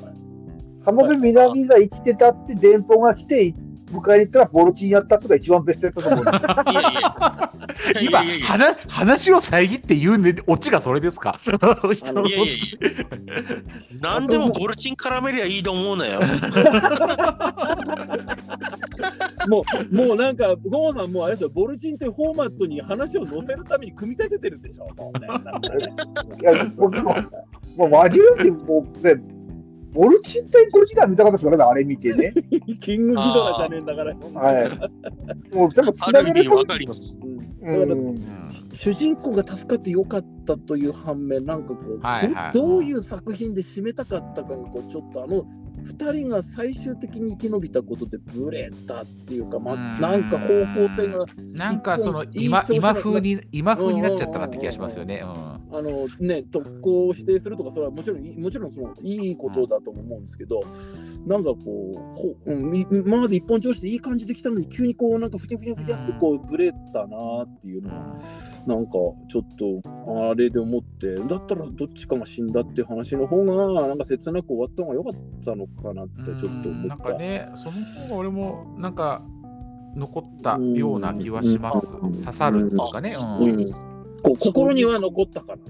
[0.83, 3.53] 浜辺美波が生きてたって電報が来て、
[3.99, 6.21] 迎えに行ったらボルチンやったってのが一番ベストやったと思う。
[6.21, 6.31] んで
[7.93, 11.39] すいやいやい今話、話を遮って言うんで、オチがそれですか？
[11.45, 11.59] いやい
[12.31, 13.05] やいや
[14.01, 16.19] 何でもボルチン絡めりゃいいと思うなよ。
[19.47, 24.87] もうもうなんかゴーさんもうあれですよボルチンというフォーマットに話を載せるために組み立ててるでしょ。
[24.95, 25.27] もうね。
[26.41, 27.15] いや、僕も、
[27.77, 29.15] もうマジでもうね、
[29.95, 32.33] ボルチン対ゴジラ見たかったですからね、あれ見てね。
[32.81, 34.13] キングギドラじゃねえんだから。
[34.13, 35.55] はい。
[35.55, 37.17] もう、でも、つあなげるかります。
[38.73, 45.45] 主人公が助かってよかったという反面なんかこう、はいはいどどういう作品で締めたかったかがこうちょっとあの
[45.85, 55.23] 2人が最終的に生き延びたことでブレたっていうか、まあ、うんなんか方向性がなんかその今今風に今風になっちゃったなって気がしますよね。
[55.23, 60.61] うんあの、ね、特攻を指定するとかそれはもちろんもちろんそのいいことだとも思うんですけど、
[61.25, 68.15] なんかこうほ、うん、み今まで一本調子でいい感じできたのに急にこうなんかふにゃふにゃふにゃってこうブレたなっていうのが。
[68.65, 68.93] なんか
[69.29, 75.13] ちょっとあれで思ってだったらどっちかが死んだっていう話の方がなんか切なく終わった方が良かっ
[75.43, 76.97] たのかなってちょっと思った。
[76.97, 79.21] かね、その方が俺もなんか
[79.95, 81.87] 残ったような気はします。
[82.01, 83.15] うん刺さるっていうかね。
[84.23, 85.61] こう心には残ったかな。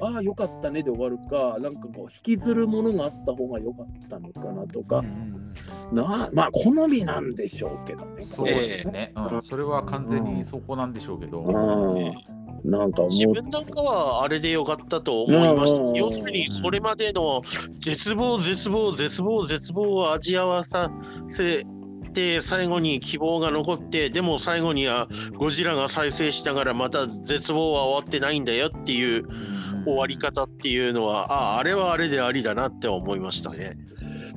[0.00, 5.02] うんああよかったねで終わるかなんかこう引きずるものがあった方が良かったのかなとか、
[5.92, 8.22] なまあ好みなんでしょうけどね。
[8.22, 9.42] そうですね、うん。
[9.42, 11.42] それは完全にそこなんでしょうけど。
[11.42, 12.12] うん
[12.64, 15.94] なんか自もう分なんかはあれでよかったと思いましたうん。
[15.94, 17.42] 要するにそれまでの
[17.74, 20.90] 絶望、絶望、絶望、絶望を味わわさ
[21.28, 21.64] せ
[22.12, 29.28] て、最後に希望が残って、でも最後にはゴジラが再生しながらまた絶望は終わってないんだよっていう
[29.86, 33.72] 終わり方っていうのは、ああ、あれはあれでありだなって思いましたね。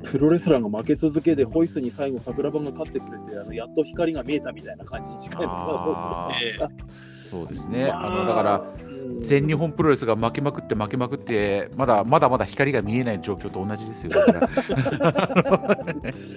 [0.04, 6.34] プロレスラーが負け続けてホイスに最後桜庭が勝ってくれてあのやっと光が見えたみたいな感じに近いのあー
[6.64, 7.88] えそうですね。
[7.88, 8.89] まあのだから、うん
[9.20, 14.10] 全日本プロレスが負けまくって負けまくって、まだまだまだ光が見えない状況と同じですよ。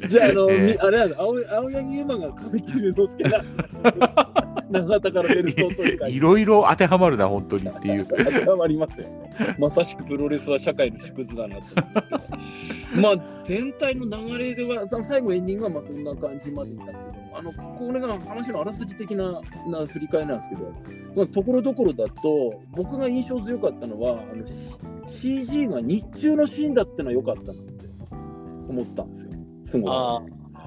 [0.07, 3.45] じゃあ、あの、 ええみあれなんだ青い青柳優馬が神木隆之介だ
[4.69, 8.05] 長田からベルトを取り替えいろいろ当てはまるな、本当にっていう。
[8.09, 9.55] 当てはまりますよね。
[9.59, 13.01] まさしくプロレスは社会の縮図だなと思いますけど。
[13.01, 20.73] まあ、全体の流れでは、さ最後エンディングはまあそんな感じまでいったんですけど、あのこれが話のあらすじ的なな振り返りなんですけど、
[21.13, 24.45] そのところどころだと、僕が印象強かったのは、あの
[25.07, 27.86] CG が日中のシーンだってのは良かったなって
[28.69, 29.31] 思ったんですよ。
[29.63, 29.91] すごい。
[29.91, 30.21] あ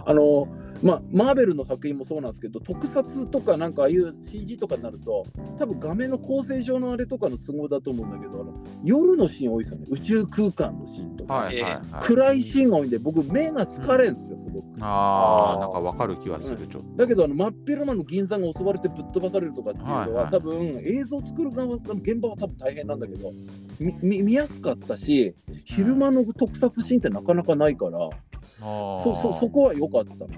[0.06, 0.48] あの
[0.83, 5.24] まあ、マーベルの作品もそうなんですけど特撮とかなんかああいう CG とかになると
[5.59, 8.53] 多分画面の構成上のあれとかの都合だと思うんだけどあの
[8.85, 11.83] 夜のシーン多いですよね宇宙空間のシーンとか、はいはいはい。
[12.03, 14.66] 暗いシーンが多いんで僕目が疲れるんですよすごく。
[14.81, 16.97] ああ、なんかわかる気はする、ちょっと。
[16.97, 23.33] だけどあの真っ昼間の銀座が襲われてぶっ飛ばされるとかっていうのは、はいはい多分映像作る側の現場は多分大変なんだけど
[23.79, 28.11] みみ見やすかったし昼間の特撮シーンってなかなかないから。
[28.59, 30.36] そそそこは良かったなって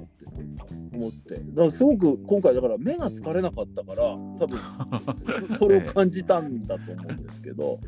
[0.92, 4.58] 思ってだからすごく今回だから目が疲れなかったから多分
[5.50, 7.78] そそれを感じたんだと思うんですけど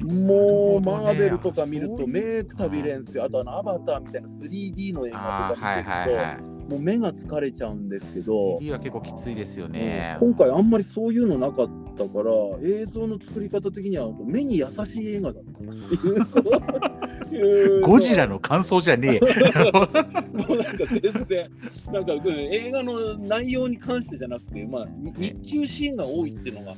[0.00, 3.24] もう、マーベルとか見ると目くたびれんすよ。
[3.24, 6.57] あとあのアバターみたいな 3D の映画とか見てると。
[6.68, 10.16] もう目が疲れちゃうんですけど、CD は結構きついですよね。
[10.20, 12.30] 今回あんまりそういうのなかったから
[12.62, 19.20] 映像の作り方的には目に優しい映画だったっていう ゴジラの感想じゃねえ。
[19.22, 21.50] もうなんか全然
[21.92, 26.74] なんかうん映画の内容に関してじゃなくて、まあ、に日中シーンが多いっていうのが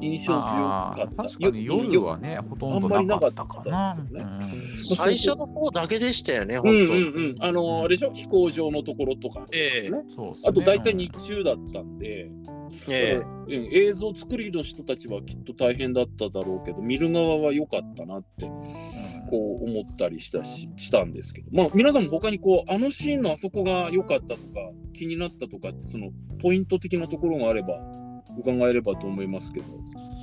[0.00, 1.22] 印象強かった。
[1.24, 3.90] 確かに夜はね、ほとんどなかったかな。
[3.90, 4.46] あんまりなかった
[4.96, 6.92] 最初の方だけでしたよね、うん本当。
[6.92, 7.00] うん。
[7.00, 8.12] うんあのあれでしょ？
[8.12, 9.90] 飛行場のところとか、ええ。
[9.90, 10.48] ねうんそうっすね。
[10.48, 12.30] あと大体日中だったんで、
[12.90, 13.22] ええ。
[13.46, 13.68] うん。
[13.72, 18.46] 映像作りの人たちはきっと大変だっただろうけど見る側は良かったなって
[19.30, 24.38] こう思ったりしたししたんですけど、まあ、皆さんも他にこうあのシーンのあそこが良かったとか
[24.94, 27.80] 気になったとかそのポイント的なところがあれば
[28.38, 29.66] 伺えればと思いますけど。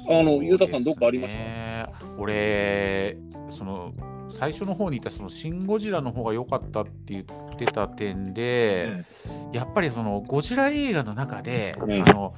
[0.09, 3.17] あのゆうたさんどっかありましたた俺、
[3.51, 3.93] その
[4.29, 7.25] 最初の方にいたそのシン・ゴジラの方が良かったって言っ
[7.57, 9.05] てた点で、
[9.53, 12.33] やっぱりそのゴジラ映画の中で、うんあの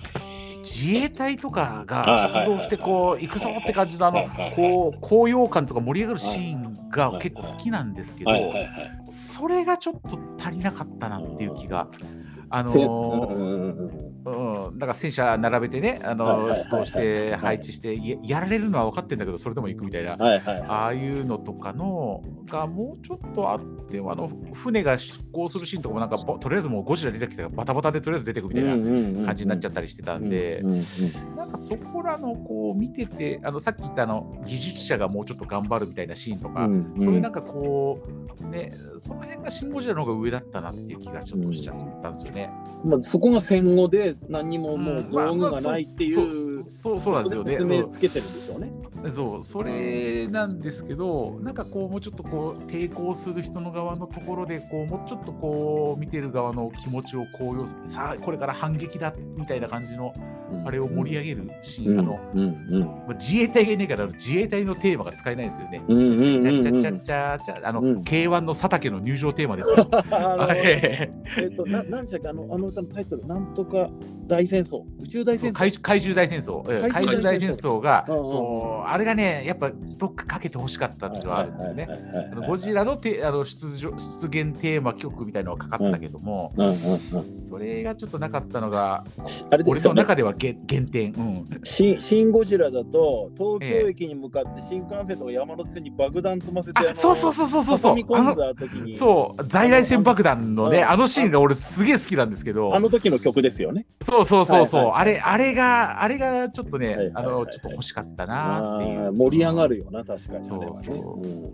[0.64, 8.32] 自衛隊とかが出動してこう行くぞって感じのあのこう高揚感とか盛り上がるシーンが結構好きなんですけど
[9.10, 11.90] それがちょっと足りなかったなっていう気が。
[12.50, 14.40] あせのーうんうん。
[14.40, 16.64] うんうん、だから戦車並べてね、あのはいはいはいはい。
[16.64, 23.60] 出動して配置してや、やられるのは分かってるんだけど、それでも行くみたいな、はいはいはああいうのとかのがもうちょっとあっ
[23.90, 30.84] て、あの船が出航するシーンとかも、なんかぼとりあえずもうゴジラ出てきたから、バタバタでとりあえず出てくみたいな感じになっちゃったりしてたんでうん、うんうん
[31.36, 36.94] なんかそこらのこう見てて、あのさっき言ったあの技術者がもうちょっと頑張るみたいなシーンとか、うん。
[37.00, 38.02] そういうなんかこ
[38.42, 42.52] う、ね、その辺がシン・ゴジラの方が上だったなっていう気がちょっとしちゃったんですよね。
[42.86, 47.52] まあ、そこが戦後で何にももう道具がないっていうそうそうなんですよね。
[47.52, 48.72] 説明つけてるんでしょうね。
[48.88, 60.14] うんそう、それなんですけど、なんかこう、もうちょっとこう、抵抗する人の側のところで、こう、もうちょっとこう、見てる側の気持ちを高揚さあ、これから反撃だみたいな感じの、
[60.66, 65.84] あれを盛り上げるシーン、うんあの、うんうんまあ自衛隊がいないから、自衛隊のテーマが使えないんですよね。
[65.88, 69.88] うんうんうんうんチャチャチャチャチャ、あの、うん K1 の佐竹の入場テーマですよ。
[70.12, 71.10] あえ
[71.52, 73.90] っと、ななんでしたっけあの、あの歌のタイトル、なんとか
[74.28, 75.54] 大戦争、宇宙大戦争。
[75.54, 78.28] 怪怪獣大戦争、ええ怪怪獣大戦争が、うんうん。
[78.30, 81.88] そうあれがね、やっぱどっかかけてほしかったっていうのはあるんですよね。
[82.48, 86.52] ゴジラのてあの出場出現テーマ曲みたいなのがかかったけども、
[87.50, 89.04] それがちょっとなかったのが、
[89.52, 91.14] あれで俺の中ではげ減点。
[91.14, 97.64] うん、シンシン・ゴジラだと、東京駅に向かって新幹線とか山手線に爆弾積ませて、あそうそうそうそう。
[97.64, 97.98] そうそう
[98.98, 103.86] そう在来線爆弾のね、あのあのシーンが俺すげえ好きなんですけど、あの時の曲ですよね。
[104.02, 109.12] そうそうそうそう、はいはいあれあれがあれがちょっとね、はいはいはいあのちょっと欲しかったなっていう。
[109.14, 110.46] 盛り上がるよな、確かに。
[110.46, 111.22] そうそう。
[111.22, 111.54] うん。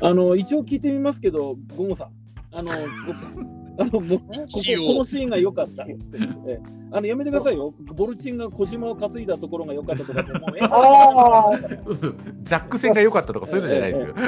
[0.00, 2.08] あの一応聞いてみますけど、ゴモさん、
[2.52, 5.96] あの、あのもうこここのシーンが良かったって。
[6.46, 6.60] え
[6.92, 7.74] あのやめてくださいよ。
[7.86, 11.60] ボルチンが小島を担いだところが良かったとかって、もうえ ああ、
[12.44, 14.14] ザック戦が良かったとかそういうのじゃないですよ。
[14.16, 14.20] そ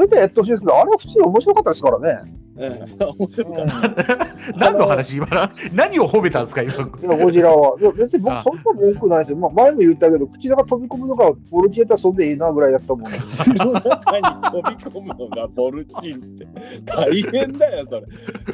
[0.00, 2.34] れでやってほしいですけど、あれは普通に面白かったですからね。
[2.56, 4.28] ええ面白かった。
[4.56, 6.72] 何の話今な何を褒めたんですか今。
[6.72, 7.78] いや、ゴジラは。
[7.80, 9.36] いや、別に僕、あそんな文句ないですよ。
[9.36, 13.18] まあ、前も言ったけど、口の中飛び込むのが、ボルチエタそんでいいなぐらいだったもんね。
[13.18, 16.46] 口の中に飛び込むのがボルチンって
[16.84, 18.06] 大変だよそれ。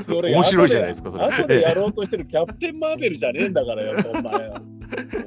[0.07, 4.55] それ面白いじゃないですかそれ後でやろうとしてるキャプテン・マーベルじゃねえんだからよ、そんなよ。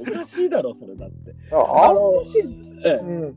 [0.02, 1.36] おかしいだろ、それだって。
[1.52, 3.36] ああののシーンえうん。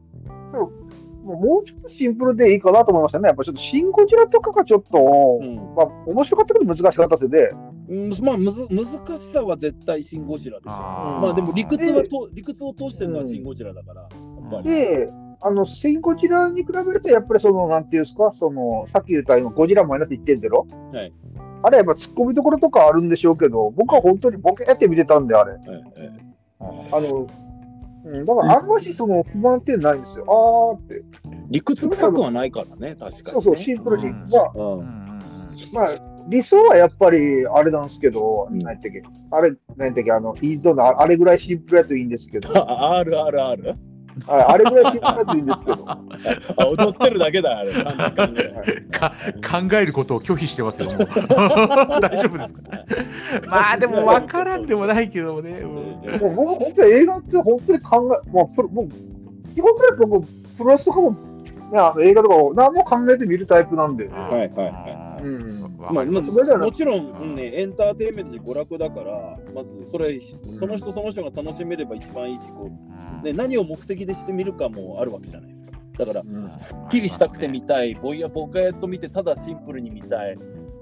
[1.26, 3.26] でももうもうちょっとシンプルでいいかなと思いましたね。
[3.26, 4.98] やっぱちょっとシン・ゴジラとかがちょっと、
[5.42, 7.48] え、うんまあ、面白かったけど難しかったですよね。
[7.88, 8.86] うん、まあむず難
[9.18, 10.70] しさは絶対シン・ゴジラでしょ。
[10.72, 14.70] あーまあでも理屈はと理屈を通してるのはシン・ゴジラだから、やっぱり。
[14.70, 15.08] で、
[15.40, 20.96] あの、シン・ゴジラに比べると、やっぱりその、なんていうんですか、その、さっき言った今、ゴジラマイナス1.0。
[20.96, 21.12] はい。
[21.62, 25.56] あれやっぱ突っ込みどころとかあるんでしょうけど、僕は本当にボケって見てたんで、あれ。
[25.68, 26.26] えええ
[26.92, 27.26] あの、
[28.06, 30.24] うん、だからあんましその不満点ないんですよ。
[30.28, 31.04] あーって。
[31.32, 33.22] え理屈臭くはないからね、確かに、ね。
[33.32, 34.08] そうそう、シンプルに。
[34.08, 35.16] うんまあ、うん
[35.72, 43.74] まあ、理想はやっぱりあれなんですけど、うん何やったっけ、あれ、何やったっけ、あの、インドのああれぐらいシンプルやといいんですけど、 あ RRR?
[44.26, 45.98] はいあれぐらいシンプルやといいんですけど、あ
[46.66, 47.72] 踊ってるだけだ、あれ。
[47.72, 47.80] 考
[48.64, 49.12] えか
[49.68, 50.98] 考えることを拒否してますよ、もう
[52.00, 52.60] 大丈夫ですか？
[53.50, 55.50] まあでも分からんでもないけどもね。
[55.60, 55.66] うん
[56.20, 58.88] もう僕、本当に映画って本当に考え、もう、プロもう
[59.54, 60.26] 基本的に僕、
[60.56, 61.16] プロレスとかも、
[61.70, 65.78] ね、あの映画とかを何も考えて見るタイプなんで、はいはいはううん。
[65.78, 66.64] わかりますまあまあそれじゃな。
[66.66, 70.18] もちろん、うんね、エンターテインメントで娯楽だから、まずそれ、
[70.58, 73.20] その人その人が楽しめれば一番いいし、こうん。
[73.20, 75.72] うで何を目的でしてみるかもあるわけじゃないですか。
[75.98, 76.52] だから、うん。
[76.58, 80.38] すっきりしたくて見たい、ぼんやぼかやっと見て、ただシンプルに見たい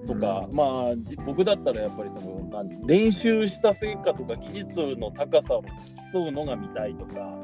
[0.07, 5.65] とか、まあ、じ僕だったらやっぱりその何練習した成果とか技術の高さを
[6.13, 7.37] 競うのが見たいとか、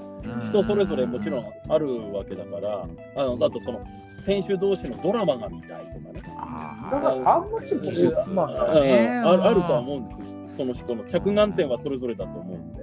[0.49, 2.87] 人それぞれもちろんあるわけだから、
[3.17, 3.85] あのあとその
[4.25, 6.93] 選手同士のドラマが見たいとかね、あー。
[6.93, 10.27] だから、あんまりうん技術、まあ、るあるとは思うんですよ、
[10.59, 11.05] その人の。
[11.05, 12.81] 着眼点はそれぞれだと思うんで。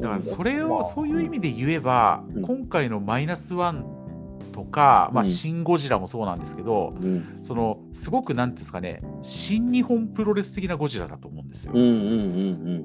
[0.00, 2.42] だからそれをまあそういう意味で言えば、うん。
[2.42, 3.95] 今回のマイナスワン
[4.56, 5.28] とか、まあ、うん。
[5.28, 7.38] シン・ゴジラもそうなんですけど、うん。
[7.42, 11.72] そのすごくなんていうんですかね、新日本プロレス的なゴジラだと思うんですよ。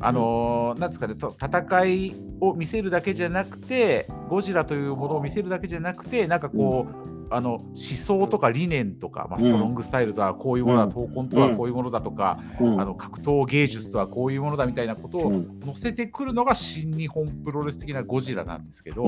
[0.02, 10.92] あのーなんですかね、と戦いを見せるだけじゃなくて、ゴジラというものを見せるだけじゃなくて、なんかこう、あの思想とか理念とか、まあ、ストロングスタイルとはこういうものだ、うん。
[10.92, 12.82] 闘魂とはこういうものだとか、うん。
[12.82, 15.60] あの格闘芸術とはこういうものだみたいなことをうん。
[15.66, 19.08] 載せてくるのが新日本プロレス的なゴジラなんですけど、あ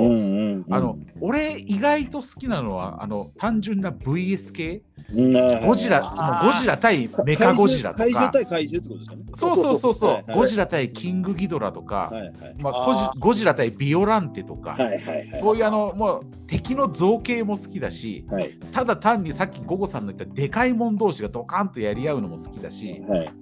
[0.80, 4.82] の俺、意外と好きなのはあの単純な VS 系、
[5.14, 5.66] うん。
[5.66, 6.02] ゴジラ
[6.44, 9.24] ゴジラ対メカゴジラとか、怪獣対怪獣ってことですよね。
[9.36, 12.34] そうそうそうそう、はいはいゴジラ対キングギドラとか、はいはい。
[12.58, 15.30] まあ、ゴジラ対ビオランテとか、はいはいはい。
[15.40, 23.34] そういうあのもう敵の造形も好きだし、はいただ単にさっきゴゴさんの言ったでかいもん同士がドカンとやり合うのも好きだし、はい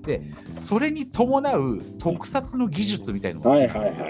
[0.55, 4.05] それに伴う特撮の技術みたいのも好はいきなんですよ。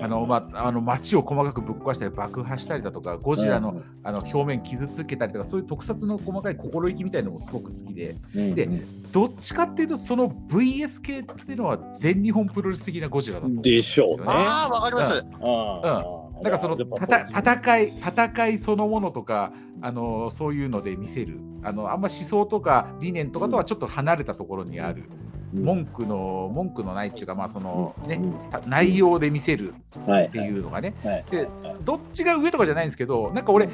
[0.00, 8.68] あのまあ、あの街を細かくぶっ壊したり爆破したりだとかゴジラの,、あの表面傷つけたりとかそういう特撮の細かい心意気みたいなのもすごく好きでうんで
[9.10, 14.24] どっちかっていうとその VS 系っていうのは全日本プロレス的なゴジラだと思うんでしょうねよね。
[14.26, 15.14] ああ、わかります。
[15.14, 21.40] うんああだからその戦い戦いそのものとかあのそういうので見せる。
[21.62, 25.04] あのあんま思想とか理念とかとはちょっと離れたところにある、
[25.54, 25.64] うん。
[25.64, 28.20] 文句の文句のないっていうかまあそのね、
[28.66, 29.74] 内容で見せる
[30.06, 30.26] はい。
[30.26, 31.24] っていうのがね、はい。
[31.30, 31.48] で
[31.82, 33.68] どっちが上とかじゃないんですけどなんか俺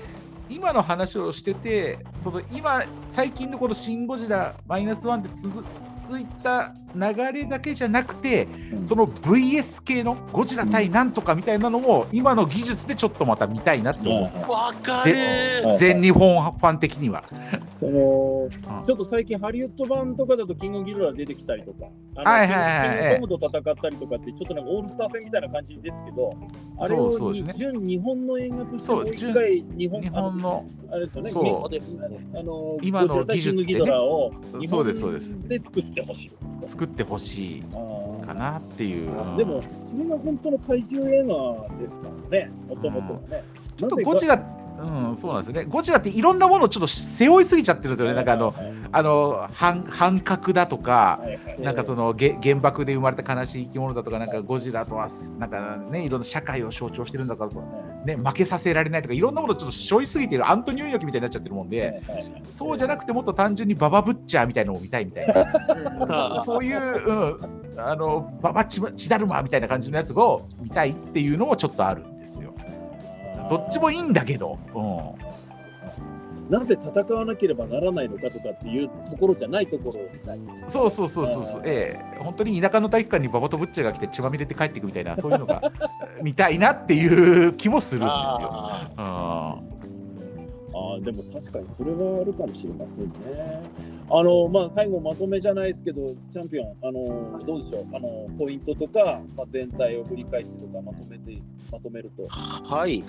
[0.48, 5.64] 今の話をしててその今最近のこの「シン・ゴジラマイナスワンって続
[6.06, 8.86] 続いた流れだけじゃなくて、うん。
[8.86, 17.24] その VS 系のゴジラ対なんとかみたいなのも今の技術でちょっとまた見たいなって思う、わかるはい全日本ファン的には。
[17.72, 18.84] そのうん。
[18.84, 21.86] ちょっと最近ハリウッド版とかだとキングギドラ出てきたりとか、
[22.16, 26.32] あのはいはいはいキングキングトムと戦ったりとかってちょっとなんかオールスター戦みたいな感じですけど、
[26.78, 27.54] あれをそうそうですね。
[27.56, 31.30] 純日本の映画としてもう一回日本日本のあれですよね。
[31.30, 31.44] そう。
[31.44, 32.26] そうですね。
[32.34, 33.80] あの今の技術でね。
[33.80, 35.48] ゴジラ対キングギドラを日そ本うですそうです。
[35.48, 36.66] で作ってほしい。
[36.66, 37.62] 作ってほしい
[38.26, 39.10] かなっていう。
[39.10, 43.44] うんでも、それが本当の怪獣映画ですからね、もともとはね。
[43.76, 44.36] ちょっとゴジラ、
[44.76, 45.64] うん、そうなんですよね。
[45.68, 48.14] ゴジラっていろんなものをちょっと背負いすぎちゃってるんですよね。
[48.14, 48.54] なんかあの、
[48.92, 51.20] あの反反核だとか、
[51.60, 57.50] なんかそのげ原爆で生まれた悲しい生き物だとか、なんかゴジラとはなんかね、いろんな社会を象徴してるんだから、
[58.04, 60.50] ね、負けさせられないとか、いろんなものをちょっと背負いすぎている。
[60.50, 62.02] アントニオ猪木みたいになっちゃってるもんで、
[62.50, 67.12] そうじゃなくてもっと単純にババブッチャーみたいなのを見たいみたいな、そういう、う
[67.76, 72.04] ん、あのババチチダルマみたいな感じのやつを見たいっていうのもちょっとある。
[73.48, 80.40] どっちもいいんだけど、うん、なぜ戦わなければならないのかとかっていうところじゃないところを見たい。
[80.68, 85.72] そうそうそうそうそう、ええ本当に田舎の体育館にババとブッチャーが来て血まみれて帰っていくみたいな、そういうのが
[86.22, 88.14] 見たいなっていう気もするんですよ。
[88.50, 89.58] ああ
[90.74, 93.12] ああ、でも確かにそれはあるかもしれませんね。
[94.10, 101.40] あの、まあ、最後まとめじゃないですけど、チャンピオン、あの、どうでしょう、あの、ポイントとか、まあ、全体を振り返ってとか、まとめて、
[101.70, 102.26] まとめると。
[102.28, 103.04] はい。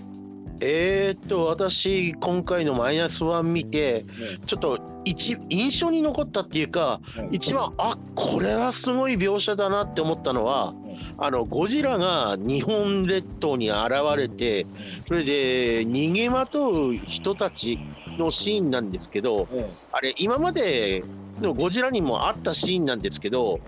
[0.62, 4.06] えー、っと、私、今回のマイナスワン見て、
[4.46, 10.74] ちょっと一印象に残ったっていうか、ね一番、あこれはすごい描写だなって思ったのは、
[11.18, 14.66] あのゴジラが日本列島に現れて、
[15.08, 17.78] それで逃げまとう人たち
[18.18, 21.04] のシーンなんですけど、えあれ、今まで
[21.42, 23.60] のゴジラにもあったシーンなんですけど、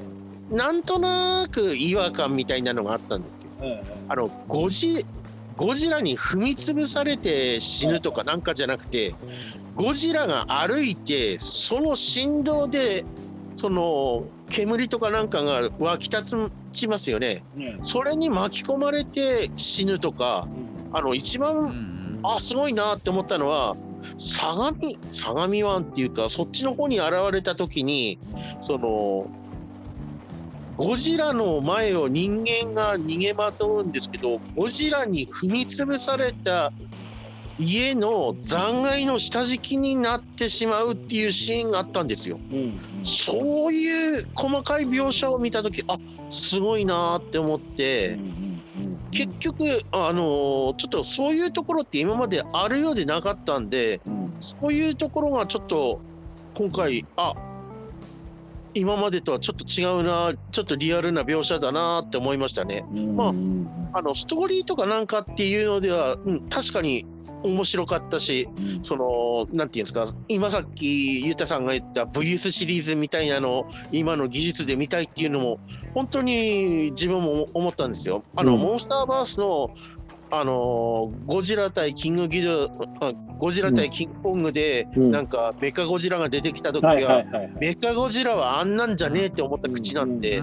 [0.49, 3.49] なんとなく違和感みたいなのがあったんですよ。
[3.61, 5.05] ええあのゴジ
[5.57, 9.15] ゴジラに踏み潰されて死ぬとかなんかじゃなくて、
[9.75, 13.03] ゴジラが歩いて、その振動で、
[13.55, 17.43] その煙とかなんかが湧き立ちますよね。
[17.83, 20.47] それに巻き込まれて死ぬとか、
[20.93, 22.19] あの一番、ん。
[22.23, 23.75] あ、すごいなって思ったのは、
[24.19, 24.77] 相模、
[25.11, 28.19] 相模湾っていうか、そっちの方に現れた時に、
[28.61, 29.27] その、
[30.77, 36.71] ゴジラの前を人間が逃げまとうんですけど、ゴジラに踏み潰された
[37.57, 42.39] 家の残骸の下敷きになってしまうっていうシーンがあったんですよ。
[42.51, 45.97] うんそういう細かい描写を見た時あ
[46.29, 48.19] すごいなーって思って。
[49.09, 54.01] 結局、あのーちょっとそういうところって今まであるようでなかったんで、
[54.39, 56.01] そういうところがちょっと
[56.55, 57.33] 今回、あ
[58.73, 62.85] 今までとはちょっと違うな、ちょっとリアルな描写だなって思いましたね。
[63.15, 63.33] ま
[63.93, 67.05] あのストーリーとかなんかっていうのでは、うん、確かに
[67.43, 68.47] 面白かったし、
[68.83, 75.59] そのなんていうんですか、今さっきゆうたさんが言った VS シリーズみたいなのを今の技術で見たいっていうのも、
[75.93, 78.23] 本当に自分も思ったんですよ。
[78.35, 79.71] あの、うんモンスターバースの
[80.29, 85.11] あのゴジラ対キングギドあゴジラ対キングコングで、うん。
[85.11, 87.25] なんかメカゴジラが出てきた時は、はいはいはい。
[87.27, 87.51] はい。
[87.59, 90.41] メカゴジラはあんなんじゃねえって思った口なんで、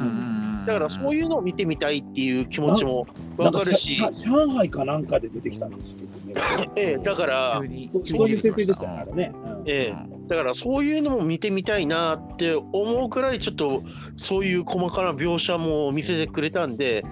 [0.66, 3.06] だからそういうのを見てみたいっていう気持ちも
[3.36, 6.70] わかるし、上海かなんかで出てきたんですけどね。
[6.76, 9.32] ええだから、そそういう設定でしたね、あれね。
[9.66, 13.82] ええだからそういうのも見てみたいなって思うくらいちょっと
[14.16, 17.04] そういう細かな描写も見せてくれたんで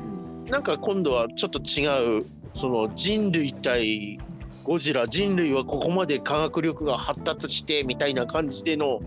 [0.49, 4.18] なんか今度はちょっと違うその人類対
[4.64, 9.00] ゴジラ人類はここまで科学力が発達してみたいな感じでの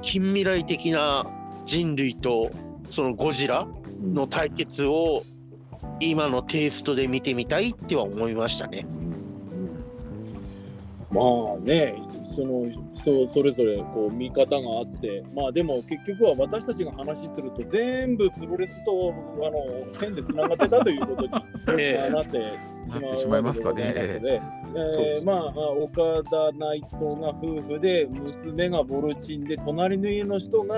[0.00, 1.26] 近未来的な
[1.66, 2.50] 人類と
[2.90, 3.66] そのゴジラ
[4.02, 5.24] の対決を
[6.00, 8.86] 今のテイストで見てみたいっては思いましたね。
[11.10, 11.20] ま
[11.56, 11.94] あね、
[12.34, 12.70] その
[13.02, 19.12] 人それぞれこう見方があって、まあでも結局は私たちが話すると全部プロレスと
[19.44, 21.30] あの線でつながってたということに
[21.78, 22.10] ええ。
[22.10, 22.58] なって
[22.88, 23.92] なってしまいますかね。
[23.96, 25.38] えーまあ、
[25.70, 30.76] 岡田内藤が夫婦で、娘がボルチンで、隣の家の人が、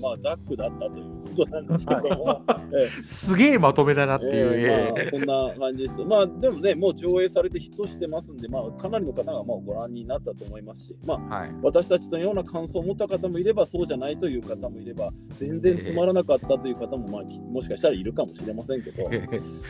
[0.00, 2.42] まあ、ザックだったということなんですけども、
[2.72, 5.94] えーすげえまとめだなっていう、えーまあ、えそんな感じです。
[6.04, 11.50] まあ、でもね、もう上映されてヒットしてますんで、まあ、かなりの方がまあご覧になったと思いますし、まあ、はい。
[11.62, 19.08] 私たちのような感想を持った方もいれば、そうじゃないという方もいれば、全然つまらなかったという方も、まあ、きもしかしたらいるかもしれませんけど、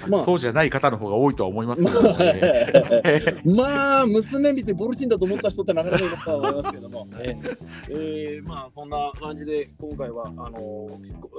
[0.09, 3.21] まあそうじゃない方の方が多いとは思いますけど、ね、
[3.57, 7.09] まあ、娘見てボルチンだと思った人ってなかなかいるとは思いますけども、
[7.89, 10.99] えーまあ、そんな感じで、今回は、あのゴ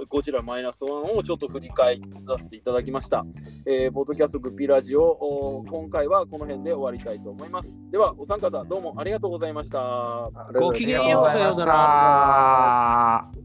[0.09, 3.25] ゴジラマイナスワンをちょっと振り返らせていただきました。
[3.67, 7.77] えー、ポッドキャストグッピーラジオ、お今回はこの辺で終わりたいと思います。
[7.91, 10.31] では、お三方、どうもありがとうございました。
[10.55, 11.73] ごきげんようさようなら。
[13.35, 13.40] ら。